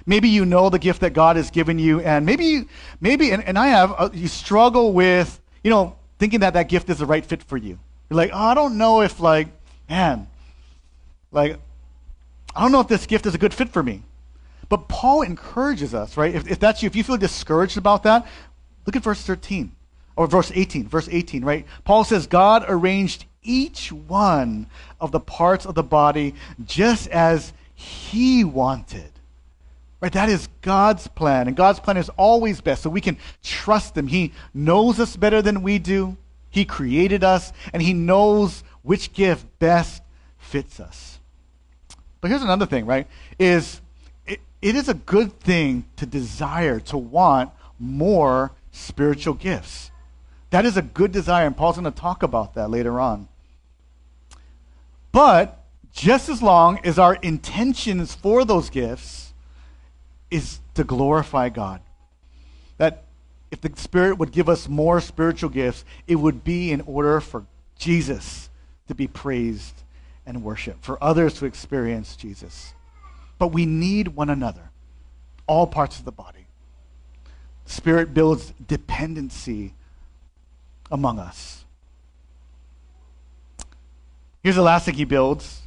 Maybe 0.06 0.30
you 0.30 0.46
know 0.46 0.70
the 0.70 0.78
gift 0.78 1.02
that 1.02 1.12
God 1.12 1.36
has 1.36 1.50
given 1.50 1.78
you, 1.78 2.00
and 2.00 2.24
maybe, 2.24 2.66
maybe, 2.98 3.32
and, 3.32 3.44
and 3.44 3.58
I 3.58 3.66
have, 3.66 3.94
uh, 3.98 4.08
you 4.14 4.26
struggle 4.26 4.94
with, 4.94 5.38
you 5.62 5.68
know, 5.68 5.96
thinking 6.18 6.40
that 6.40 6.54
that 6.54 6.70
gift 6.70 6.88
is 6.88 6.96
the 6.96 7.04
right 7.04 7.26
fit 7.26 7.42
for 7.42 7.58
you. 7.58 7.78
You're 8.08 8.16
like, 8.16 8.30
oh, 8.32 8.38
I 8.38 8.54
don't 8.54 8.78
know 8.78 9.02
if, 9.02 9.20
like, 9.20 9.48
man, 9.86 10.28
like, 11.30 11.58
I 12.54 12.62
don't 12.62 12.72
know 12.72 12.80
if 12.80 12.88
this 12.88 13.04
gift 13.04 13.26
is 13.26 13.34
a 13.34 13.38
good 13.38 13.52
fit 13.52 13.68
for 13.68 13.82
me. 13.82 14.02
But 14.70 14.88
Paul 14.88 15.20
encourages 15.20 15.92
us, 15.92 16.16
right? 16.16 16.34
If, 16.34 16.50
if 16.50 16.58
that's 16.58 16.82
you, 16.82 16.86
if 16.86 16.96
you 16.96 17.04
feel 17.04 17.18
discouraged 17.18 17.76
about 17.76 18.02
that, 18.04 18.26
look 18.86 18.96
at 18.96 19.02
verse 19.02 19.20
13 19.20 19.75
or 20.16 20.26
verse 20.26 20.50
18. 20.54 20.88
Verse 20.88 21.08
18, 21.10 21.44
right? 21.44 21.66
Paul 21.84 22.04
says, 22.04 22.26
God 22.26 22.64
arranged 22.66 23.26
each 23.42 23.92
one 23.92 24.66
of 25.00 25.12
the 25.12 25.20
parts 25.20 25.66
of 25.66 25.74
the 25.74 25.82
body 25.82 26.34
just 26.64 27.08
as 27.08 27.52
he 27.74 28.42
wanted. 28.42 29.10
Right? 30.00 30.12
That 30.12 30.28
is 30.28 30.48
God's 30.62 31.06
plan. 31.06 31.46
And 31.46 31.56
God's 31.56 31.80
plan 31.80 31.96
is 31.96 32.08
always 32.10 32.60
best. 32.60 32.82
So 32.82 32.90
we 32.90 33.00
can 33.00 33.18
trust 33.42 33.96
him. 33.96 34.08
He 34.08 34.32
knows 34.52 34.98
us 34.98 35.16
better 35.16 35.40
than 35.42 35.62
we 35.62 35.78
do. 35.78 36.16
He 36.50 36.64
created 36.64 37.22
us, 37.22 37.52
and 37.72 37.82
he 37.82 37.92
knows 37.92 38.64
which 38.82 39.12
gift 39.12 39.46
best 39.58 40.02
fits 40.38 40.80
us. 40.80 41.18
But 42.20 42.30
here's 42.30 42.42
another 42.42 42.66
thing, 42.66 42.86
right? 42.86 43.06
Is 43.38 43.80
it, 44.26 44.40
it 44.62 44.74
is 44.74 44.88
a 44.88 44.94
good 44.94 45.38
thing 45.40 45.84
to 45.96 46.06
desire, 46.06 46.80
to 46.80 46.96
want 46.96 47.50
more 47.78 48.52
spiritual 48.72 49.34
gifts. 49.34 49.90
That 50.56 50.64
is 50.64 50.78
a 50.78 50.82
good 50.82 51.12
desire, 51.12 51.46
and 51.46 51.54
Paul's 51.54 51.76
going 51.76 51.84
to 51.84 51.90
talk 51.90 52.22
about 52.22 52.54
that 52.54 52.70
later 52.70 52.98
on. 52.98 53.28
But 55.12 55.62
just 55.92 56.30
as 56.30 56.40
long 56.40 56.80
as 56.82 56.98
our 56.98 57.16
intentions 57.16 58.14
for 58.14 58.42
those 58.42 58.70
gifts 58.70 59.34
is 60.30 60.60
to 60.72 60.82
glorify 60.82 61.50
God, 61.50 61.82
that 62.78 63.02
if 63.50 63.60
the 63.60 63.70
Spirit 63.76 64.16
would 64.16 64.32
give 64.32 64.48
us 64.48 64.66
more 64.66 64.98
spiritual 65.02 65.50
gifts, 65.50 65.84
it 66.06 66.16
would 66.16 66.42
be 66.42 66.72
in 66.72 66.80
order 66.86 67.20
for 67.20 67.44
Jesus 67.78 68.48
to 68.88 68.94
be 68.94 69.06
praised 69.06 69.82
and 70.24 70.42
worshiped, 70.42 70.82
for 70.82 70.96
others 71.04 71.34
to 71.34 71.44
experience 71.44 72.16
Jesus. 72.16 72.72
But 73.38 73.48
we 73.48 73.66
need 73.66 74.16
one 74.16 74.30
another, 74.30 74.70
all 75.46 75.66
parts 75.66 75.98
of 75.98 76.06
the 76.06 76.12
body. 76.12 76.46
Spirit 77.66 78.14
builds 78.14 78.54
dependency 78.66 79.74
among 80.90 81.18
us. 81.18 81.64
Here's 84.42 84.56
the 84.56 84.62
last 84.62 84.84
thing 84.84 84.94
he 84.94 85.04
builds. 85.04 85.62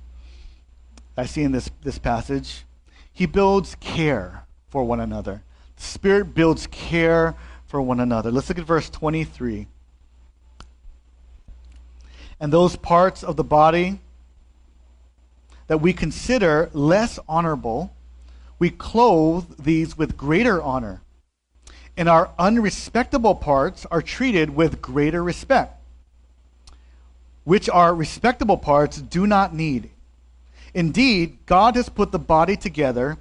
I 1.17 1.25
see 1.25 1.43
in 1.43 1.51
this, 1.51 1.69
this 1.83 1.99
passage. 1.99 2.63
He 3.11 3.25
builds 3.25 3.75
care 3.81 4.45
for 4.69 4.85
one 4.85 5.01
another. 5.01 5.43
The 5.75 5.83
Spirit 5.83 6.33
builds 6.33 6.67
care 6.67 7.35
for 7.67 7.81
one 7.81 7.99
another. 7.99 8.31
Let's 8.31 8.47
look 8.47 8.57
at 8.57 8.65
verse 8.65 8.89
23. 8.89 9.67
And 12.39 12.53
those 12.53 12.77
parts 12.77 13.21
of 13.21 13.35
the 13.35 13.43
body 13.43 13.99
that 15.67 15.81
we 15.81 15.91
consider 15.91 16.69
less 16.73 17.19
honorable, 17.27 17.93
we 18.57 18.69
clothe 18.69 19.63
these 19.63 19.97
with 19.97 20.15
greater 20.15 20.61
honor. 20.61 21.01
And 21.99 22.07
our 22.07 22.31
unrespectable 22.39 23.35
parts 23.35 23.85
are 23.91 24.01
treated 24.01 24.55
with 24.55 24.81
greater 24.81 25.21
respect, 25.21 25.81
which 27.43 27.67
our 27.67 27.93
respectable 27.93 28.55
parts 28.55 29.01
do 29.01 29.27
not 29.27 29.53
need. 29.53 29.89
Indeed, 30.73 31.39
God 31.45 31.75
has 31.75 31.89
put 31.89 32.13
the 32.13 32.17
body 32.17 32.55
together, 32.55 33.17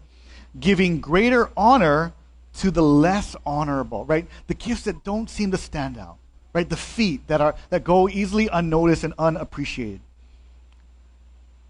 giving 0.61 1.01
greater 1.01 1.51
honor 1.57 2.13
to 2.59 2.71
the 2.71 2.83
less 2.83 3.35
honorable, 3.45 4.05
right? 4.05 4.29
The 4.47 4.55
gifts 4.55 4.83
that 4.83 5.03
don't 5.03 5.29
seem 5.29 5.51
to 5.51 5.59
stand 5.59 5.99
out, 5.99 6.19
right? 6.53 6.69
The 6.69 6.77
feet 6.77 7.27
that 7.27 7.41
are 7.41 7.57
that 7.71 7.83
go 7.83 8.09
easily 8.09 8.47
unnoticed 8.47 9.03
and 9.03 9.13
unappreciated. 9.19 10.03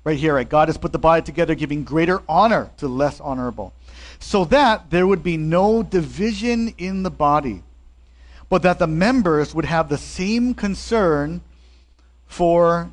Right 0.08 0.18
here, 0.18 0.36
right? 0.36 0.48
God 0.48 0.68
has 0.70 0.78
put 0.78 0.92
the 0.92 0.98
body 0.98 1.20
together, 1.20 1.54
giving 1.54 1.84
greater 1.84 2.22
honor 2.26 2.70
to 2.78 2.86
the 2.86 2.92
less 2.94 3.20
honorable, 3.20 3.74
so 4.18 4.46
that 4.46 4.88
there 4.88 5.06
would 5.06 5.22
be 5.22 5.36
no 5.36 5.82
division 5.82 6.72
in 6.78 7.02
the 7.02 7.10
body, 7.10 7.62
but 8.48 8.62
that 8.62 8.78
the 8.78 8.86
members 8.86 9.54
would 9.54 9.66
have 9.66 9.90
the 9.90 9.98
same 9.98 10.54
concern 10.54 11.42
for 12.26 12.90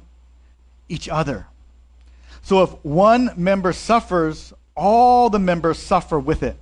each 0.90 1.08
other. 1.08 1.48
So 2.42 2.64
if 2.64 2.72
one 2.84 3.30
member 3.38 3.72
suffers, 3.72 4.52
all 4.76 5.30
the 5.30 5.40
members 5.40 5.80
suffer 5.80 6.20
with 6.20 6.44
it. 6.44 6.58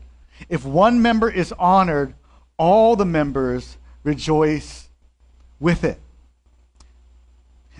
If 0.50 0.64
one 0.64 1.02
member 1.02 1.32
is 1.32 1.52
honored, 1.54 2.14
all 2.58 2.96
the 2.96 3.06
members 3.06 3.78
rejoice 4.04 4.88
with 5.60 5.84
it. 5.84 6.00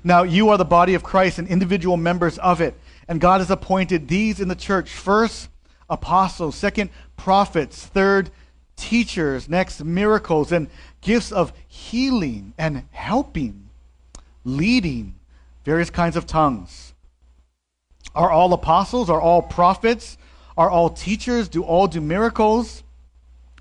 Now, 0.04 0.24
you 0.24 0.50
are 0.50 0.58
the 0.58 0.66
body 0.66 0.96
of 0.96 1.04
Christ 1.04 1.40
and 1.40 1.48
individual 1.48 1.98
members 1.98 2.38
of 2.40 2.60
it. 2.60 2.76
And 3.08 3.22
God 3.22 3.42
has 3.42 3.52
appointed 3.52 4.08
these 4.08 4.40
in 4.40 4.48
the 4.48 4.56
church 4.56 4.90
first, 4.90 5.50
apostles, 5.90 6.56
second, 6.56 6.90
prophets, 7.18 7.86
third, 7.86 8.30
teachers, 8.76 9.48
next, 9.48 9.84
miracles, 9.84 10.52
and 10.52 10.68
gifts 11.02 11.32
of 11.32 11.54
healing 11.68 12.54
and 12.58 12.84
helping, 12.92 13.70
leading, 14.44 15.16
various 15.64 15.90
kinds 15.90 16.16
of 16.16 16.26
tongues. 16.26 16.94
Are 18.16 18.32
all 18.32 18.54
apostles? 18.54 19.10
Are 19.10 19.22
all 19.22 19.42
prophets? 19.42 20.18
Are 20.58 20.70
all 20.70 20.90
teachers? 20.90 21.50
Do 21.50 21.64
all 21.64 21.88
do 21.88 22.02
miracles? 22.02 22.84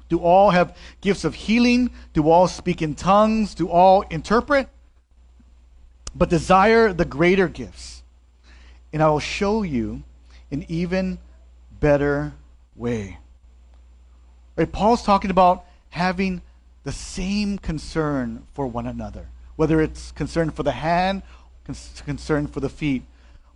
Do 0.09 0.19
all 0.19 0.51
have 0.51 0.77
gifts 1.01 1.25
of 1.25 1.35
healing? 1.35 1.91
Do 2.13 2.29
all 2.29 2.49
speak 2.49 2.83
in 2.83 2.95
tongues? 2.95 3.55
Do 3.55 3.69
all 3.69 4.03
interpret? 4.03 4.69
But 6.15 6.29
desire 6.29 6.93
the 6.93 7.05
greater 7.05 7.49
gifts. 7.49 8.03
And 8.93 9.03
I 9.03 9.09
will 9.09 9.21
show 9.21 9.63
you 9.63 10.03
an 10.51 10.67
even 10.69 11.19
better 11.81 12.35
way. 12.77 13.19
Right? 14.57 14.71
Paul's 14.71 15.03
talking 15.03 15.31
about 15.31 15.65
having 15.91 16.43
the 16.85 16.93
same 16.93 17.59
concern 17.59 18.47
for 18.55 18.67
one 18.67 18.87
another, 18.87 19.29
whether 19.57 19.81
it's 19.81 20.13
concern 20.13 20.51
for 20.51 20.63
the 20.63 20.73
hand, 20.73 21.23
concern 21.65 22.47
for 22.47 22.61
the 22.61 22.69
feet. 22.69 23.03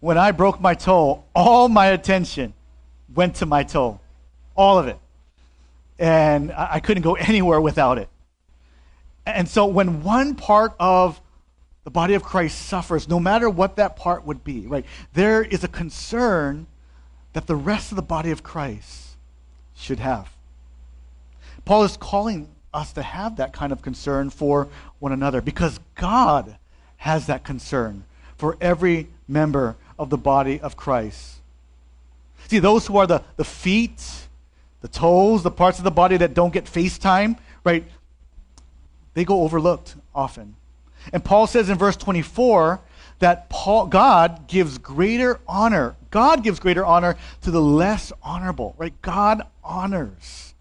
When 0.01 0.16
I 0.16 0.31
broke 0.31 0.61
my 0.61 0.75
toe, 0.75 1.25
all 1.35 1.69
my 1.69 1.87
attention 1.87 2.55
went 3.14 3.37
to 3.37 3.47
my 3.47 3.62
toe, 3.62 4.01
all 4.55 4.79
of 4.79 4.87
it. 4.87 4.99
And 5.99 6.53
I 6.53 6.81
couldn't 6.81 7.03
go 7.03 7.14
anywhere 7.14 7.61
without 7.61 7.99
it. 7.99 8.09
And 9.25 9.49
so 9.49 9.66
when 9.66 10.03
one 10.03 10.35
part 10.35 10.75
of 10.79 11.21
the 11.87 11.90
body 11.92 12.14
of 12.14 12.25
Christ 12.25 12.66
suffers, 12.66 13.09
no 13.09 13.20
matter 13.20 13.49
what 13.49 13.77
that 13.77 13.94
part 13.94 14.27
would 14.27 14.42
be, 14.42 14.66
right, 14.66 14.85
there 15.14 15.40
is 15.40 15.62
a 15.62 15.68
concern 15.68 16.66
that 17.33 17.46
the 17.46 17.55
rest 17.55 17.92
of 17.92 17.96
the 17.96 18.03
body 18.03 18.33
of 18.33 18.42
Christ 18.42 19.11
should 19.77 20.01
have. 20.01 20.29
Paul 21.64 21.85
is 21.85 21.96
calling 21.96 22.49
us 22.75 22.92
to 22.94 23.05
have 23.05 23.37
that 23.37 23.53
kind 23.53 23.70
of 23.70 23.83
concern 23.83 24.31
for 24.31 24.66
one 24.99 25.12
another 25.12 25.40
because 25.40 25.79
God 25.94 26.57
has 26.96 27.29
that 27.29 27.44
concern 27.44 28.03
for 28.37 28.57
every 28.61 29.07
member 29.29 29.77
of 29.96 30.11
the 30.11 30.18
body 30.18 30.59
of 30.59 30.77
Christ. 30.77 31.37
See, 32.49 32.59
those 32.59 32.88
who 32.88 32.96
are 32.96 33.07
the, 33.07 33.22
the 33.37 33.44
feet, 33.44 34.03
the 34.81 34.88
toes, 34.88 35.44
the 35.44 35.53
parts 35.53 35.79
of 35.79 35.85
the 35.85 35.92
body 35.92 36.16
that 36.16 36.35
don't 36.35 36.53
get 36.53 36.66
face 36.66 36.99
time, 36.99 37.37
right? 37.62 37.85
They 39.14 39.25
go 39.25 39.42
overlooked 39.42 39.94
often. 40.12 40.57
And 41.12 41.25
Paul 41.25 41.47
says 41.47 41.69
in 41.69 41.79
verse 41.79 41.97
24 41.97 42.81
that 43.19 43.49
Paul, 43.49 43.87
God 43.87 44.47
gives 44.47 44.79
greater 44.79 45.40
honor. 45.49 45.97
God 46.11 46.42
gives 46.42 46.61
greater 46.61 46.85
honor 46.85 47.16
to 47.42 47.51
the 47.51 47.61
less 47.61 48.12
honorable, 48.23 48.75
right? 48.79 48.92
God 49.03 49.42
honors 49.64 50.55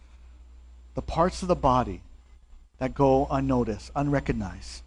the 0.94 1.02
parts 1.02 1.42
of 1.42 1.48
the 1.48 1.56
body 1.56 2.02
that 2.80 2.94
go 2.94 3.28
unnoticed, 3.30 3.92
unrecognized. 3.96 4.82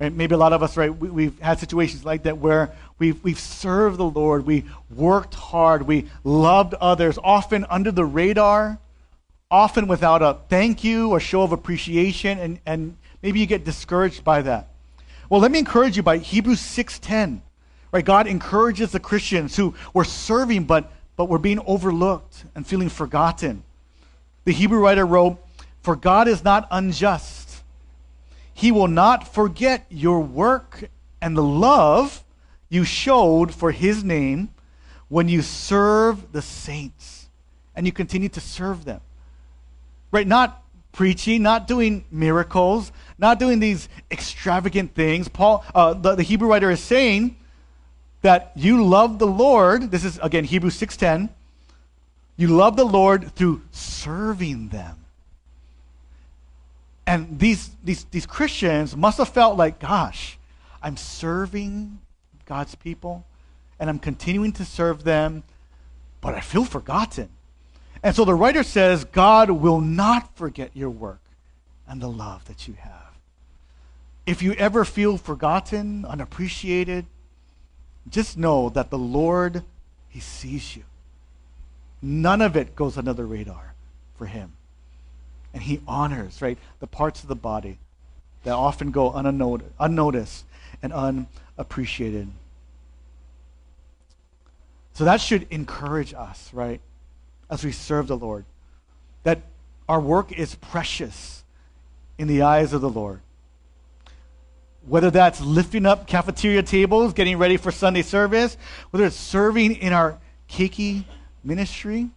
Right? 0.00 0.12
Maybe 0.12 0.34
a 0.34 0.38
lot 0.38 0.52
of 0.52 0.62
us, 0.62 0.76
right, 0.76 0.94
we, 0.96 1.24
have 1.24 1.38
had 1.40 1.58
situations 1.58 2.04
like 2.04 2.22
that 2.22 2.38
where 2.38 2.72
we've, 2.98 3.22
we've 3.24 3.38
served 3.38 3.98
the 3.98 4.04
Lord, 4.04 4.46
we 4.46 4.64
worked 4.94 5.34
hard, 5.34 5.82
we 5.82 6.06
loved 6.22 6.74
others, 6.74 7.18
often 7.22 7.66
under 7.68 7.90
the 7.90 8.04
radar, 8.04 8.78
often 9.50 9.88
without 9.88 10.22
a 10.22 10.38
thank 10.48 10.84
you 10.84 11.10
or 11.10 11.20
show 11.20 11.42
of 11.42 11.52
appreciation, 11.52 12.38
and, 12.38 12.60
and 12.64 12.96
maybe 13.22 13.40
you 13.40 13.46
get 13.46 13.64
discouraged 13.64 14.24
by 14.24 14.42
that. 14.42 14.68
Well, 15.28 15.40
let 15.40 15.50
me 15.50 15.58
encourage 15.58 15.96
you 15.96 16.02
by 16.02 16.18
Hebrews 16.18 16.60
6.10. 16.60 17.40
Right, 17.90 18.04
God 18.04 18.26
encourages 18.26 18.92
the 18.92 19.00
Christians 19.00 19.56
who 19.56 19.74
were 19.94 20.04
serving 20.04 20.64
but, 20.64 20.92
but 21.16 21.28
were 21.28 21.38
being 21.38 21.60
overlooked 21.66 22.44
and 22.54 22.66
feeling 22.66 22.90
forgotten. 22.90 23.62
The 24.44 24.52
Hebrew 24.52 24.78
writer 24.78 25.06
wrote, 25.06 25.38
For 25.80 25.96
God 25.96 26.28
is 26.28 26.44
not 26.44 26.68
unjust. 26.70 27.62
He 28.52 28.72
will 28.72 28.88
not 28.88 29.32
forget 29.32 29.86
your 29.88 30.20
work 30.20 30.90
and 31.22 31.36
the 31.36 31.42
love 31.42 32.24
you 32.68 32.84
showed 32.84 33.54
for 33.54 33.72
his 33.72 34.04
name 34.04 34.50
when 35.08 35.28
you 35.28 35.42
serve 35.42 36.32
the 36.32 36.42
saints 36.42 37.28
and 37.74 37.86
you 37.86 37.92
continue 37.92 38.28
to 38.28 38.40
serve 38.40 38.84
them. 38.84 39.00
Right? 40.10 40.26
Not 40.26 40.62
preaching, 40.92 41.42
not 41.42 41.66
doing 41.66 42.04
miracles, 42.10 42.92
not 43.18 43.38
doing 43.38 43.60
these 43.60 43.88
extravagant 44.10 44.94
things. 44.94 45.28
Paul, 45.28 45.64
uh, 45.74 45.94
the, 45.94 46.14
the 46.14 46.22
Hebrew 46.22 46.48
writer 46.48 46.70
is 46.70 46.80
saying 46.80 47.36
that 48.22 48.52
you 48.54 48.84
love 48.84 49.18
the 49.18 49.26
Lord. 49.26 49.90
This 49.90 50.04
is 50.04 50.18
again 50.22 50.44
Hebrews 50.44 50.74
six 50.74 50.96
ten. 50.96 51.28
You 52.36 52.48
love 52.48 52.76
the 52.76 52.84
Lord 52.84 53.34
through 53.34 53.62
serving 53.72 54.68
them. 54.68 54.96
And 57.04 57.38
these, 57.38 57.70
these, 57.82 58.04
these 58.04 58.26
Christians 58.26 58.96
must 58.96 59.18
have 59.18 59.30
felt 59.30 59.56
like, 59.56 59.80
gosh, 59.80 60.38
I'm 60.82 60.96
serving 60.96 61.98
God's 62.44 62.74
people 62.74 63.24
and 63.80 63.88
I'm 63.90 63.98
continuing 63.98 64.52
to 64.52 64.64
serve 64.64 65.04
them, 65.04 65.42
but 66.20 66.34
I 66.34 66.40
feel 66.40 66.64
forgotten. 66.64 67.30
And 68.02 68.14
so 68.14 68.24
the 68.24 68.34
writer 68.34 68.62
says, 68.62 69.04
God 69.04 69.50
will 69.50 69.80
not 69.80 70.36
forget 70.36 70.70
your 70.74 70.90
work 70.90 71.22
and 71.88 72.00
the 72.00 72.08
love 72.08 72.44
that 72.44 72.68
you 72.68 72.74
have. 72.74 72.97
If 74.28 74.42
you 74.42 74.52
ever 74.52 74.84
feel 74.84 75.16
forgotten, 75.16 76.04
unappreciated, 76.04 77.06
just 78.10 78.36
know 78.36 78.68
that 78.68 78.90
the 78.90 78.98
Lord, 78.98 79.62
He 80.10 80.20
sees 80.20 80.76
you. 80.76 80.82
None 82.02 82.42
of 82.42 82.54
it 82.54 82.76
goes 82.76 82.98
under 82.98 83.14
the 83.14 83.24
radar 83.24 83.72
for 84.16 84.26
him. 84.26 84.52
And 85.54 85.62
he 85.62 85.80
honors, 85.88 86.42
right, 86.42 86.58
the 86.78 86.86
parts 86.86 87.22
of 87.22 87.28
the 87.30 87.34
body 87.34 87.78
that 88.44 88.52
often 88.52 88.90
go 88.90 89.14
unnoticed 89.80 90.44
and 90.82 90.92
unappreciated. 90.92 92.28
So 94.92 95.04
that 95.04 95.22
should 95.22 95.46
encourage 95.50 96.12
us, 96.12 96.50
right, 96.52 96.82
as 97.48 97.64
we 97.64 97.72
serve 97.72 98.08
the 98.08 98.16
Lord, 98.16 98.44
that 99.22 99.40
our 99.88 100.00
work 100.00 100.32
is 100.32 100.54
precious 100.54 101.44
in 102.18 102.28
the 102.28 102.42
eyes 102.42 102.74
of 102.74 102.82
the 102.82 102.90
Lord. 102.90 103.20
Whether 104.88 105.10
that's 105.10 105.40
lifting 105.42 105.84
up 105.84 106.06
cafeteria 106.06 106.62
tables, 106.62 107.12
getting 107.12 107.36
ready 107.36 107.58
for 107.58 107.70
Sunday 107.70 108.00
service, 108.00 108.56
whether 108.90 109.04
it's 109.04 109.16
serving 109.16 109.74
in 109.76 109.92
our 109.92 110.18
keiki 110.48 111.04
ministry, 111.44 112.08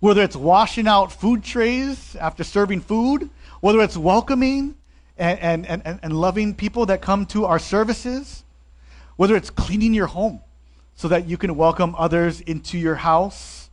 whether 0.00 0.22
it's 0.22 0.34
washing 0.34 0.88
out 0.88 1.12
food 1.12 1.44
trays 1.44 2.16
after 2.16 2.42
serving 2.42 2.80
food, 2.80 3.30
whether 3.60 3.80
it's 3.80 3.96
welcoming 3.96 4.74
and, 5.16 5.66
and, 5.66 5.82
and, 5.86 6.00
and 6.02 6.12
loving 6.20 6.52
people 6.52 6.86
that 6.86 7.00
come 7.00 7.24
to 7.26 7.44
our 7.44 7.60
services, 7.60 8.42
whether 9.14 9.36
it's 9.36 9.50
cleaning 9.50 9.94
your 9.94 10.08
home 10.08 10.40
so 10.96 11.06
that 11.06 11.28
you 11.28 11.36
can 11.36 11.54
welcome 11.54 11.94
others 11.96 12.40
into 12.40 12.76
your 12.76 12.96
house, 12.96 13.70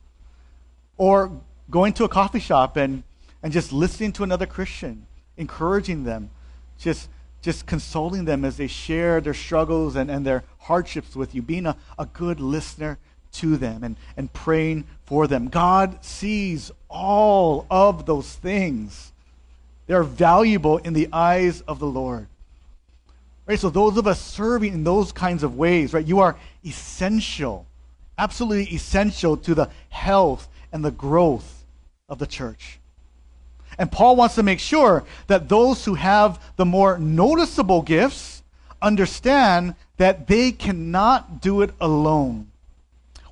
or 0.98 1.32
going 1.72 1.92
to 1.94 2.04
a 2.04 2.10
coffee 2.10 2.40
shop 2.40 2.78
and, 2.78 3.04
and 3.42 3.52
just 3.52 3.74
listening 3.74 4.12
to 4.12 4.24
another 4.24 4.46
Christian, 4.46 5.08
encouraging 5.38 6.04
them, 6.04 6.30
just, 6.78 7.10
just 7.48 7.66
consoling 7.66 8.26
them 8.26 8.44
as 8.44 8.58
they 8.58 8.68
share 8.68 9.22
their 9.22 9.34
struggles 9.34 9.96
and, 9.96 10.12
and 10.12 10.26
their 10.26 10.44
hardships 10.60 11.16
with 11.16 11.34
you, 11.34 11.42
being 11.42 11.66
a, 11.66 11.78
a 11.98 12.06
good 12.06 12.42
listener 12.42 12.98
to 13.32 13.56
them 13.56 13.86
and, 13.86 13.96
and 14.18 14.34
praying 14.34 14.84
for 15.06 15.28
them. 15.28 15.48
God 15.48 16.04
sees 16.04 16.74
all 16.90 17.66
of 17.72 18.06
those 18.06 18.34
things. 18.34 19.14
They're 19.86 20.04
valuable 20.04 20.80
in 20.80 20.92
the 20.92 21.08
eyes 21.14 21.62
of 21.62 21.80
the 21.80 21.88
Lord. 21.88 22.28
Right? 23.46 23.58
So 23.58 23.70
those 23.70 23.96
of 23.96 24.08
us 24.08 24.20
serving 24.20 24.74
in 24.74 24.84
those 24.84 25.14
kinds 25.14 25.42
of 25.42 25.56
ways, 25.56 25.94
right, 25.94 26.06
you 26.06 26.20
are 26.20 26.36
essential, 26.66 27.66
absolutely 28.18 28.76
essential 28.76 29.38
to 29.38 29.56
the 29.56 29.70
health 29.88 30.50
and 30.74 30.84
the 30.84 30.92
growth 30.92 31.64
of 32.10 32.20
the 32.20 32.28
church. 32.28 32.82
And 33.78 33.92
Paul 33.92 34.16
wants 34.16 34.36
to 34.36 34.44
make 34.44 34.60
sure 34.60 35.04
that 35.28 35.50
those 35.50 35.86
who 35.86 35.96
have 35.96 36.42
the 36.56 36.66
more 36.66 36.98
noticeable 36.98 37.82
gifts 37.82 38.42
understand 38.82 39.76
that 39.98 40.28
they 40.28 40.52
cannot 40.52 41.42
do 41.42 41.62
it 41.62 41.72
alone. 41.80 42.52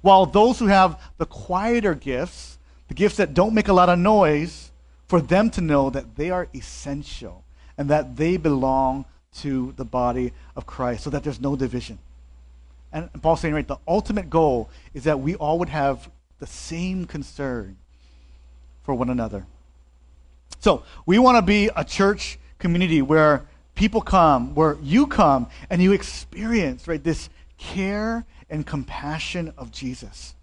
While 0.02 0.26
those 0.26 0.60
who 0.60 0.68
have 0.68 1.02
the 1.18 1.26
quieter 1.26 1.96
gifts, 1.96 2.58
the 2.88 2.94
gifts 2.94 3.18
that 3.18 3.34
don't 3.34 3.56
make 3.56 3.68
a 3.68 3.74
lot 3.74 3.90
of 3.90 3.98
noise, 3.98 4.72
for 5.08 5.22
them 5.22 5.50
to 5.52 5.62
know 5.62 5.90
that 5.90 6.16
they 6.16 6.30
are 6.30 6.48
essential 6.54 7.44
and 7.78 7.90
that 7.90 8.16
they 8.16 8.38
belong 8.38 9.06
to 9.38 9.74
the 9.78 9.86
body 9.86 10.32
of 10.56 10.66
Christ 10.66 11.04
so 11.04 11.10
that 11.10 11.24
there's 11.24 11.42
no 11.42 11.56
division. 11.56 12.00
And 12.92 13.10
Paul's 13.22 13.42
saying, 13.42 13.54
right, 13.54 13.68
the 13.68 13.78
ultimate 13.88 14.30
goal 14.30 14.70
is 14.94 15.04
that 15.04 15.20
we 15.20 15.36
all 15.36 15.60
would 15.60 15.70
have 15.70 16.10
the 16.40 16.48
same 16.48 17.06
concern 17.06 17.78
for 18.84 18.96
one 18.96 19.10
another. 19.10 19.46
So 20.66 20.82
we 21.06 21.20
want 21.20 21.38
to 21.38 21.44
be 21.44 21.70
a 21.76 21.86
church 21.86 22.40
community 22.58 23.04
where 23.04 23.46
people 23.76 24.02
come, 24.02 24.56
where 24.56 24.80
you 24.82 25.06
come 25.06 25.46
and 25.70 25.80
you 25.80 25.92
experience, 25.92 26.88
right, 26.88 27.04
this 27.04 27.30
care 27.60 28.26
and 28.50 28.66
compassion 28.66 29.54
of 29.60 29.72
Jesus. 29.72 30.34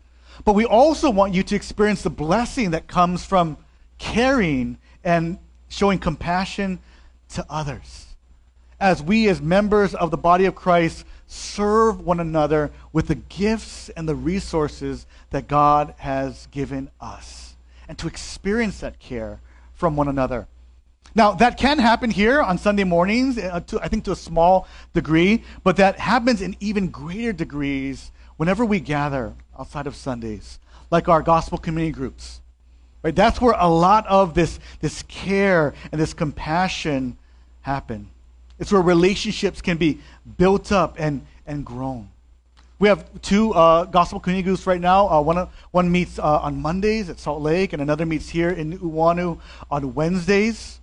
But 0.45 0.53
we 0.53 0.65
also 0.65 1.11
want 1.11 1.35
you 1.35 1.43
to 1.43 1.57
experience 1.57 2.03
the 2.03 2.11
blessing 2.11 2.71
that 2.71 2.87
comes 2.87 3.25
from 3.25 3.57
caring 3.99 4.79
and 5.03 5.41
showing 5.67 5.99
compassion 5.99 6.79
to 7.31 7.45
others. 7.51 8.15
As 8.79 9.03
we, 9.03 9.27
as 9.29 9.43
members 9.43 9.93
of 9.93 10.13
the 10.13 10.17
body 10.17 10.45
of 10.45 10.55
Christ, 10.55 11.05
serve 11.27 12.01
one 12.01 12.21
another 12.21 12.71
with 12.93 13.09
the 13.09 13.17
gifts 13.17 13.89
and 13.89 14.09
the 14.09 14.15
resources 14.15 15.05
that 15.31 15.49
God 15.49 15.95
has 15.99 16.47
given 16.53 16.93
us, 17.01 17.57
and 17.89 17.99
to 17.99 18.07
experience 18.07 18.79
that 18.79 19.01
care 19.01 19.41
from 19.83 19.97
one 19.97 20.07
another. 20.07 20.47
Now, 21.13 21.33
that 21.33 21.59
can 21.59 21.81
happen 21.81 22.09
here 22.09 22.41
on 22.41 22.57
Sunday 22.57 22.85
mornings, 22.85 23.37
uh, 23.37 23.59
to, 23.67 23.81
I 23.81 23.89
think 23.89 24.05
to 24.05 24.13
a 24.13 24.17
small 24.17 24.69
degree, 24.95 25.43
but 25.65 25.75
that 25.79 25.99
happens 25.99 26.41
in 26.41 26.55
even 26.61 26.89
greater 26.89 27.33
degrees 27.33 28.13
whenever 28.37 28.65
we 28.65 28.79
gather 28.79 29.35
outside 29.59 29.89
of 29.89 29.97
Sundays, 29.97 30.61
like 30.93 31.09
our 31.09 31.21
gospel 31.21 31.59
community 31.59 31.91
groups. 31.91 32.41
Right? 33.03 33.17
That's 33.17 33.41
where 33.41 33.57
a 33.59 33.69
lot 33.69 34.07
of 34.07 34.35
this, 34.35 34.61
this 34.79 35.03
care 35.09 35.75
and 35.91 36.01
this 36.01 36.15
compassion 36.15 37.19
happen. 37.63 38.09
It's 38.61 38.71
where 38.71 38.81
relationships 38.81 39.61
can 39.61 39.79
be 39.79 39.99
built 40.39 40.71
up 40.71 40.95
and, 40.97 41.27
and 41.45 41.67
grown. 41.67 42.09
We 42.83 42.89
have 42.89 43.07
two 43.23 43.55
uh, 43.55 43.85
gospel 43.85 44.19
community 44.19 44.43
groups 44.43 44.67
right 44.67 44.81
now. 44.81 45.09
Uh, 45.09 45.21
one, 45.21 45.47
one 45.71 45.93
meets 45.93 46.19
uh, 46.19 46.41
on 46.41 46.61
Mondays 46.61 47.11
at 47.11 47.21
Salt 47.21 47.41
Lake, 47.41 47.73
and 47.73 47.81
another 47.81 48.05
meets 48.05 48.29
here 48.29 48.51
in 48.51 48.77
Nu'uanu 48.77 49.39
on 49.71 49.95
Wednesdays. 49.95 50.81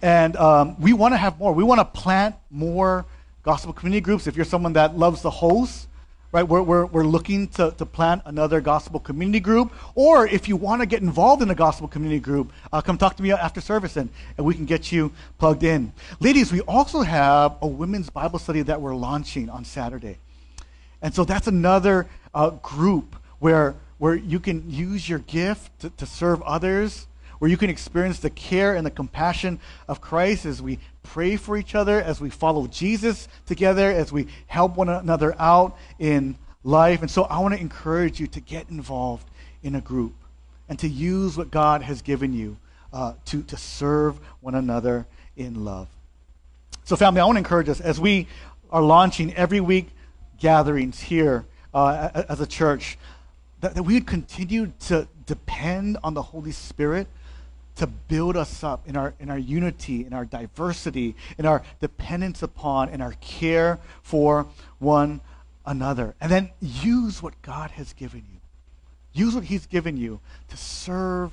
And 0.00 0.34
um, 0.36 0.80
we 0.80 0.94
want 0.94 1.12
to 1.12 1.18
have 1.18 1.38
more. 1.38 1.52
We 1.52 1.62
want 1.62 1.80
to 1.80 1.84
plant 1.84 2.36
more 2.50 3.04
gospel 3.42 3.74
community 3.74 4.00
groups. 4.00 4.26
If 4.26 4.34
you're 4.34 4.46
someone 4.46 4.72
that 4.72 4.96
loves 4.96 5.20
the 5.20 5.28
host, 5.28 5.88
right, 6.32 6.42
we're, 6.42 6.62
we're, 6.62 6.86
we're 6.86 7.04
looking 7.04 7.48
to, 7.48 7.74
to 7.76 7.84
plant 7.84 8.22
another 8.24 8.62
gospel 8.62 8.98
community 8.98 9.40
group. 9.40 9.74
Or 9.94 10.26
if 10.26 10.48
you 10.48 10.56
want 10.56 10.80
to 10.80 10.86
get 10.86 11.02
involved 11.02 11.42
in 11.42 11.50
a 11.50 11.54
gospel 11.54 11.86
community 11.86 12.18
group, 12.18 12.50
uh, 12.72 12.80
come 12.80 12.96
talk 12.96 13.14
to 13.16 13.22
me 13.22 13.32
after 13.32 13.60
service 13.60 13.98
and, 13.98 14.08
and 14.38 14.46
we 14.46 14.54
can 14.54 14.64
get 14.64 14.90
you 14.90 15.12
plugged 15.36 15.64
in. 15.64 15.92
Ladies, 16.18 16.50
we 16.50 16.62
also 16.62 17.02
have 17.02 17.58
a 17.60 17.66
women's 17.66 18.08
Bible 18.08 18.38
study 18.38 18.62
that 18.62 18.80
we're 18.80 18.94
launching 18.94 19.50
on 19.50 19.66
Saturday. 19.66 20.16
And 21.02 21.14
so 21.14 21.24
that's 21.24 21.46
another 21.46 22.06
uh, 22.34 22.50
group 22.50 23.16
where, 23.38 23.74
where 23.98 24.14
you 24.14 24.40
can 24.40 24.70
use 24.70 25.08
your 25.08 25.20
gift 25.20 25.80
to, 25.80 25.90
to 25.90 26.06
serve 26.06 26.42
others 26.42 27.06
where 27.38 27.50
you 27.50 27.56
can 27.56 27.70
experience 27.70 28.18
the 28.20 28.30
care 28.30 28.74
and 28.74 28.86
the 28.86 28.90
compassion 28.90 29.60
of 29.88 30.00
Christ 30.00 30.46
as 30.46 30.62
we 30.62 30.78
pray 31.02 31.36
for 31.36 31.56
each 31.56 31.74
other, 31.74 32.00
as 32.00 32.20
we 32.20 32.30
follow 32.30 32.66
Jesus 32.66 33.28
together, 33.46 33.90
as 33.90 34.12
we 34.12 34.26
help 34.46 34.76
one 34.76 34.88
another 34.88 35.34
out 35.38 35.76
in 35.98 36.36
life. 36.64 37.02
And 37.02 37.10
so 37.10 37.24
I 37.24 37.38
want 37.38 37.54
to 37.54 37.60
encourage 37.60 38.18
you 38.18 38.26
to 38.28 38.40
get 38.40 38.70
involved 38.70 39.28
in 39.62 39.74
a 39.74 39.80
group 39.80 40.14
and 40.68 40.78
to 40.78 40.88
use 40.88 41.36
what 41.36 41.50
God 41.50 41.82
has 41.82 42.02
given 42.02 42.32
you 42.32 42.56
uh, 42.92 43.14
to, 43.26 43.42
to 43.44 43.56
serve 43.56 44.18
one 44.40 44.54
another 44.54 45.06
in 45.36 45.64
love. 45.64 45.88
So, 46.84 46.96
family, 46.96 47.20
I 47.20 47.24
want 47.24 47.36
to 47.36 47.40
encourage 47.40 47.68
us 47.68 47.80
as 47.80 48.00
we 48.00 48.28
are 48.70 48.82
launching 48.82 49.34
every 49.34 49.60
week 49.60 49.88
gatherings 50.38 51.00
here 51.00 51.46
uh, 51.74 52.24
as 52.28 52.40
a 52.40 52.46
church, 52.46 52.98
that, 53.60 53.74
that 53.74 53.82
we 53.82 53.94
would 53.94 54.06
continue 54.06 54.72
to 54.80 55.06
depend 55.26 55.98
on 56.02 56.14
the 56.14 56.22
Holy 56.22 56.52
Spirit 56.52 57.06
to 57.76 57.86
build 57.86 58.36
us 58.36 58.64
up 58.64 58.88
in 58.88 58.96
our, 58.96 59.14
in 59.20 59.30
our 59.30 59.38
unity, 59.38 60.06
in 60.06 60.12
our 60.12 60.24
diversity, 60.24 61.14
in 61.38 61.44
our 61.44 61.62
dependence 61.80 62.42
upon, 62.42 62.88
in 62.88 63.00
our 63.02 63.12
care 63.20 63.78
for 64.02 64.46
one 64.78 65.20
another. 65.66 66.14
And 66.20 66.32
then 66.32 66.50
use 66.60 67.22
what 67.22 67.40
God 67.42 67.70
has 67.72 67.92
given 67.92 68.22
you. 68.32 68.40
Use 69.12 69.34
what 69.34 69.44
He's 69.44 69.66
given 69.66 69.96
you 69.96 70.20
to 70.48 70.56
serve 70.56 71.32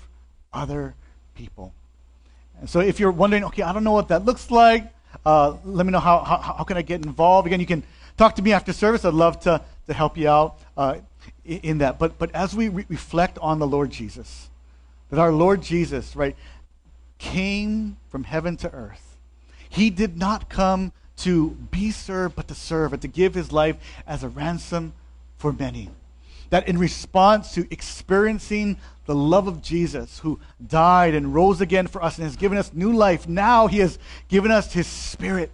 other 0.54 0.96
people. 1.36 1.74
And 2.60 2.70
so 2.70 2.80
if 2.80 3.00
you're 3.00 3.12
wondering, 3.12 3.44
okay, 3.46 3.64
I 3.64 3.74
don't 3.74 3.84
know 3.84 3.92
what 3.92 4.10
that 4.10 4.26
looks 4.26 4.52
like, 4.52 4.92
uh, 5.26 5.56
let 5.64 5.86
me 5.86 5.92
know 5.92 6.00
how, 6.00 6.20
how, 6.20 6.38
how, 6.38 6.64
can 6.64 6.76
I 6.78 6.82
get 6.82 7.06
involved. 7.06 7.48
Again, 7.48 7.60
you 7.60 7.66
can 7.66 7.84
talk 8.18 8.36
to 8.36 8.42
me 8.42 8.54
after 8.54 8.74
service. 8.74 9.06
I'd 9.06 9.14
love 9.14 9.40
to, 9.42 9.62
to 9.88 9.94
help 9.94 10.18
you 10.18 10.30
out 10.30 10.60
uh, 10.78 10.98
in, 11.46 11.80
that. 11.80 12.00
But, 12.00 12.18
but 12.18 12.34
as 12.34 12.56
we 12.56 12.70
re- 12.70 12.86
reflect 12.90 13.38
on 13.40 13.60
the 13.60 13.68
Lord 13.68 13.92
Jesus, 13.92 14.50
that 15.10 15.20
our 15.20 15.32
Lord 15.32 15.62
Jesus, 15.62 16.16
right, 16.16 16.36
came 17.18 17.98
from 18.10 18.24
heaven 18.24 18.58
to 18.58 18.74
earth. 18.74 19.18
He 19.70 19.90
did 19.90 20.18
not 20.18 20.50
come 20.50 20.92
to 21.18 21.52
be 21.72 21.92
served, 21.92 22.36
but 22.36 22.48
to 22.48 22.56
serve 22.56 22.94
and 22.94 23.02
to 23.02 23.08
give 23.08 23.34
his 23.34 23.52
life 23.52 23.78
as 24.06 24.24
a 24.24 24.30
ransom 24.30 24.94
for 25.38 25.54
many. 25.54 25.90
That 26.50 26.68
in 26.68 26.78
response 26.78 27.54
to 27.54 27.68
experiencing 27.72 28.78
the 29.06 29.16
love 29.16 29.48
of 29.48 29.62
Jesus, 29.62 30.20
who 30.20 30.40
died 30.66 31.14
and 31.14 31.34
rose 31.34 31.62
again 31.62 31.88
for 31.88 32.04
us 32.04 32.18
and 32.18 32.26
has 32.26 32.36
given 32.36 32.58
us 32.58 32.72
new 32.74 32.94
life, 32.94 33.28
now 33.28 33.68
he 33.68 33.80
has 33.80 33.98
given 34.30 34.52
us 34.52 34.74
his 34.74 34.88
spirit 34.88 35.52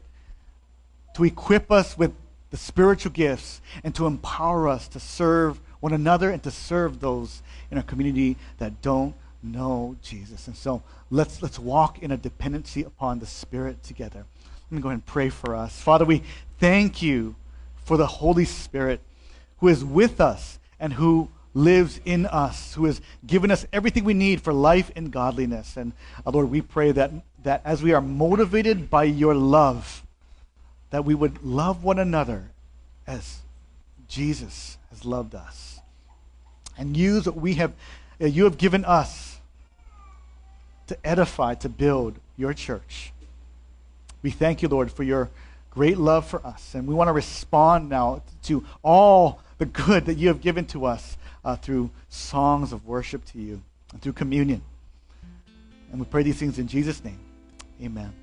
to 1.15 1.23
equip 1.23 1.71
us 1.71 1.97
with 1.97 2.13
the 2.51 2.57
spiritual 2.57 3.11
gifts 3.11 3.61
and 3.83 3.93
to 3.95 4.07
empower 4.07 4.67
us 4.67 4.87
to 4.89 4.99
serve 4.99 5.59
one 5.79 5.93
another 5.93 6.29
and 6.29 6.43
to 6.43 6.51
serve 6.51 6.99
those 6.99 7.41
in 7.71 7.77
our 7.77 7.83
community 7.83 8.37
that 8.57 8.81
don't 8.81 9.15
know 9.41 9.95
Jesus. 10.01 10.47
And 10.47 10.55
so 10.55 10.81
let's, 11.09 11.41
let's 11.41 11.59
walk 11.59 11.99
in 11.99 12.11
a 12.11 12.17
dependency 12.17 12.83
upon 12.83 13.19
the 13.19 13.25
Spirit 13.25 13.83
together. 13.83 14.25
Let 14.69 14.75
me 14.75 14.81
go 14.81 14.89
ahead 14.89 14.97
and 14.97 15.05
pray 15.05 15.29
for 15.29 15.55
us. 15.55 15.79
Father, 15.81 16.05
we 16.05 16.23
thank 16.59 17.01
you 17.01 17.35
for 17.85 17.97
the 17.97 18.07
Holy 18.07 18.45
Spirit 18.45 19.01
who 19.59 19.67
is 19.67 19.83
with 19.83 20.21
us 20.21 20.59
and 20.79 20.93
who 20.93 21.29
lives 21.53 21.99
in 22.05 22.25
us, 22.25 22.75
who 22.75 22.85
has 22.85 23.01
given 23.25 23.51
us 23.51 23.65
everything 23.73 24.03
we 24.03 24.13
need 24.13 24.41
for 24.41 24.53
life 24.53 24.91
and 24.95 25.11
godliness. 25.11 25.77
And 25.77 25.93
uh, 26.25 26.31
Lord, 26.31 26.49
we 26.49 26.61
pray 26.61 26.91
that, 26.91 27.11
that 27.43 27.61
as 27.65 27.81
we 27.81 27.93
are 27.93 28.01
motivated 28.01 28.89
by 28.89 29.05
your 29.05 29.33
love, 29.33 30.03
that 30.89 31.05
we 31.05 31.15
would 31.15 31.43
love 31.43 31.83
one 31.83 31.99
another 31.99 32.51
as 33.05 33.39
Jesus 34.07 34.77
has 34.89 35.05
loved 35.05 35.35
us. 35.35 35.79
And 36.77 36.95
use 36.95 37.25
what 37.25 37.35
we 37.35 37.55
have, 37.55 37.73
uh, 38.21 38.25
you 38.25 38.45
have 38.45 38.57
given 38.57 38.85
us 38.85 39.39
to 40.87 40.97
edify, 41.03 41.55
to 41.55 41.69
build 41.69 42.17
your 42.37 42.53
church. 42.53 43.11
We 44.21 44.31
thank 44.31 44.61
you, 44.61 44.67
Lord, 44.67 44.91
for 44.91 45.03
your 45.03 45.29
great 45.69 45.97
love 45.97 46.25
for 46.25 46.45
us. 46.45 46.73
And 46.73 46.87
we 46.87 46.95
want 46.95 47.07
to 47.09 47.13
respond 47.13 47.89
now 47.89 48.23
to 48.43 48.65
all 48.83 49.41
the 49.57 49.65
good 49.65 50.05
that 50.05 50.15
you 50.15 50.29
have 50.29 50.41
given 50.41 50.65
to 50.67 50.85
us 50.85 51.17
uh, 51.45 51.55
through 51.55 51.91
songs 52.09 52.71
of 52.71 52.85
worship 52.87 53.23
to 53.25 53.39
you 53.39 53.61
and 53.91 54.01
through 54.01 54.13
communion. 54.13 54.61
And 55.91 55.99
we 55.99 56.05
pray 56.05 56.23
these 56.23 56.37
things 56.37 56.59
in 56.59 56.67
Jesus' 56.67 57.03
name. 57.03 57.19
Amen. 57.81 58.13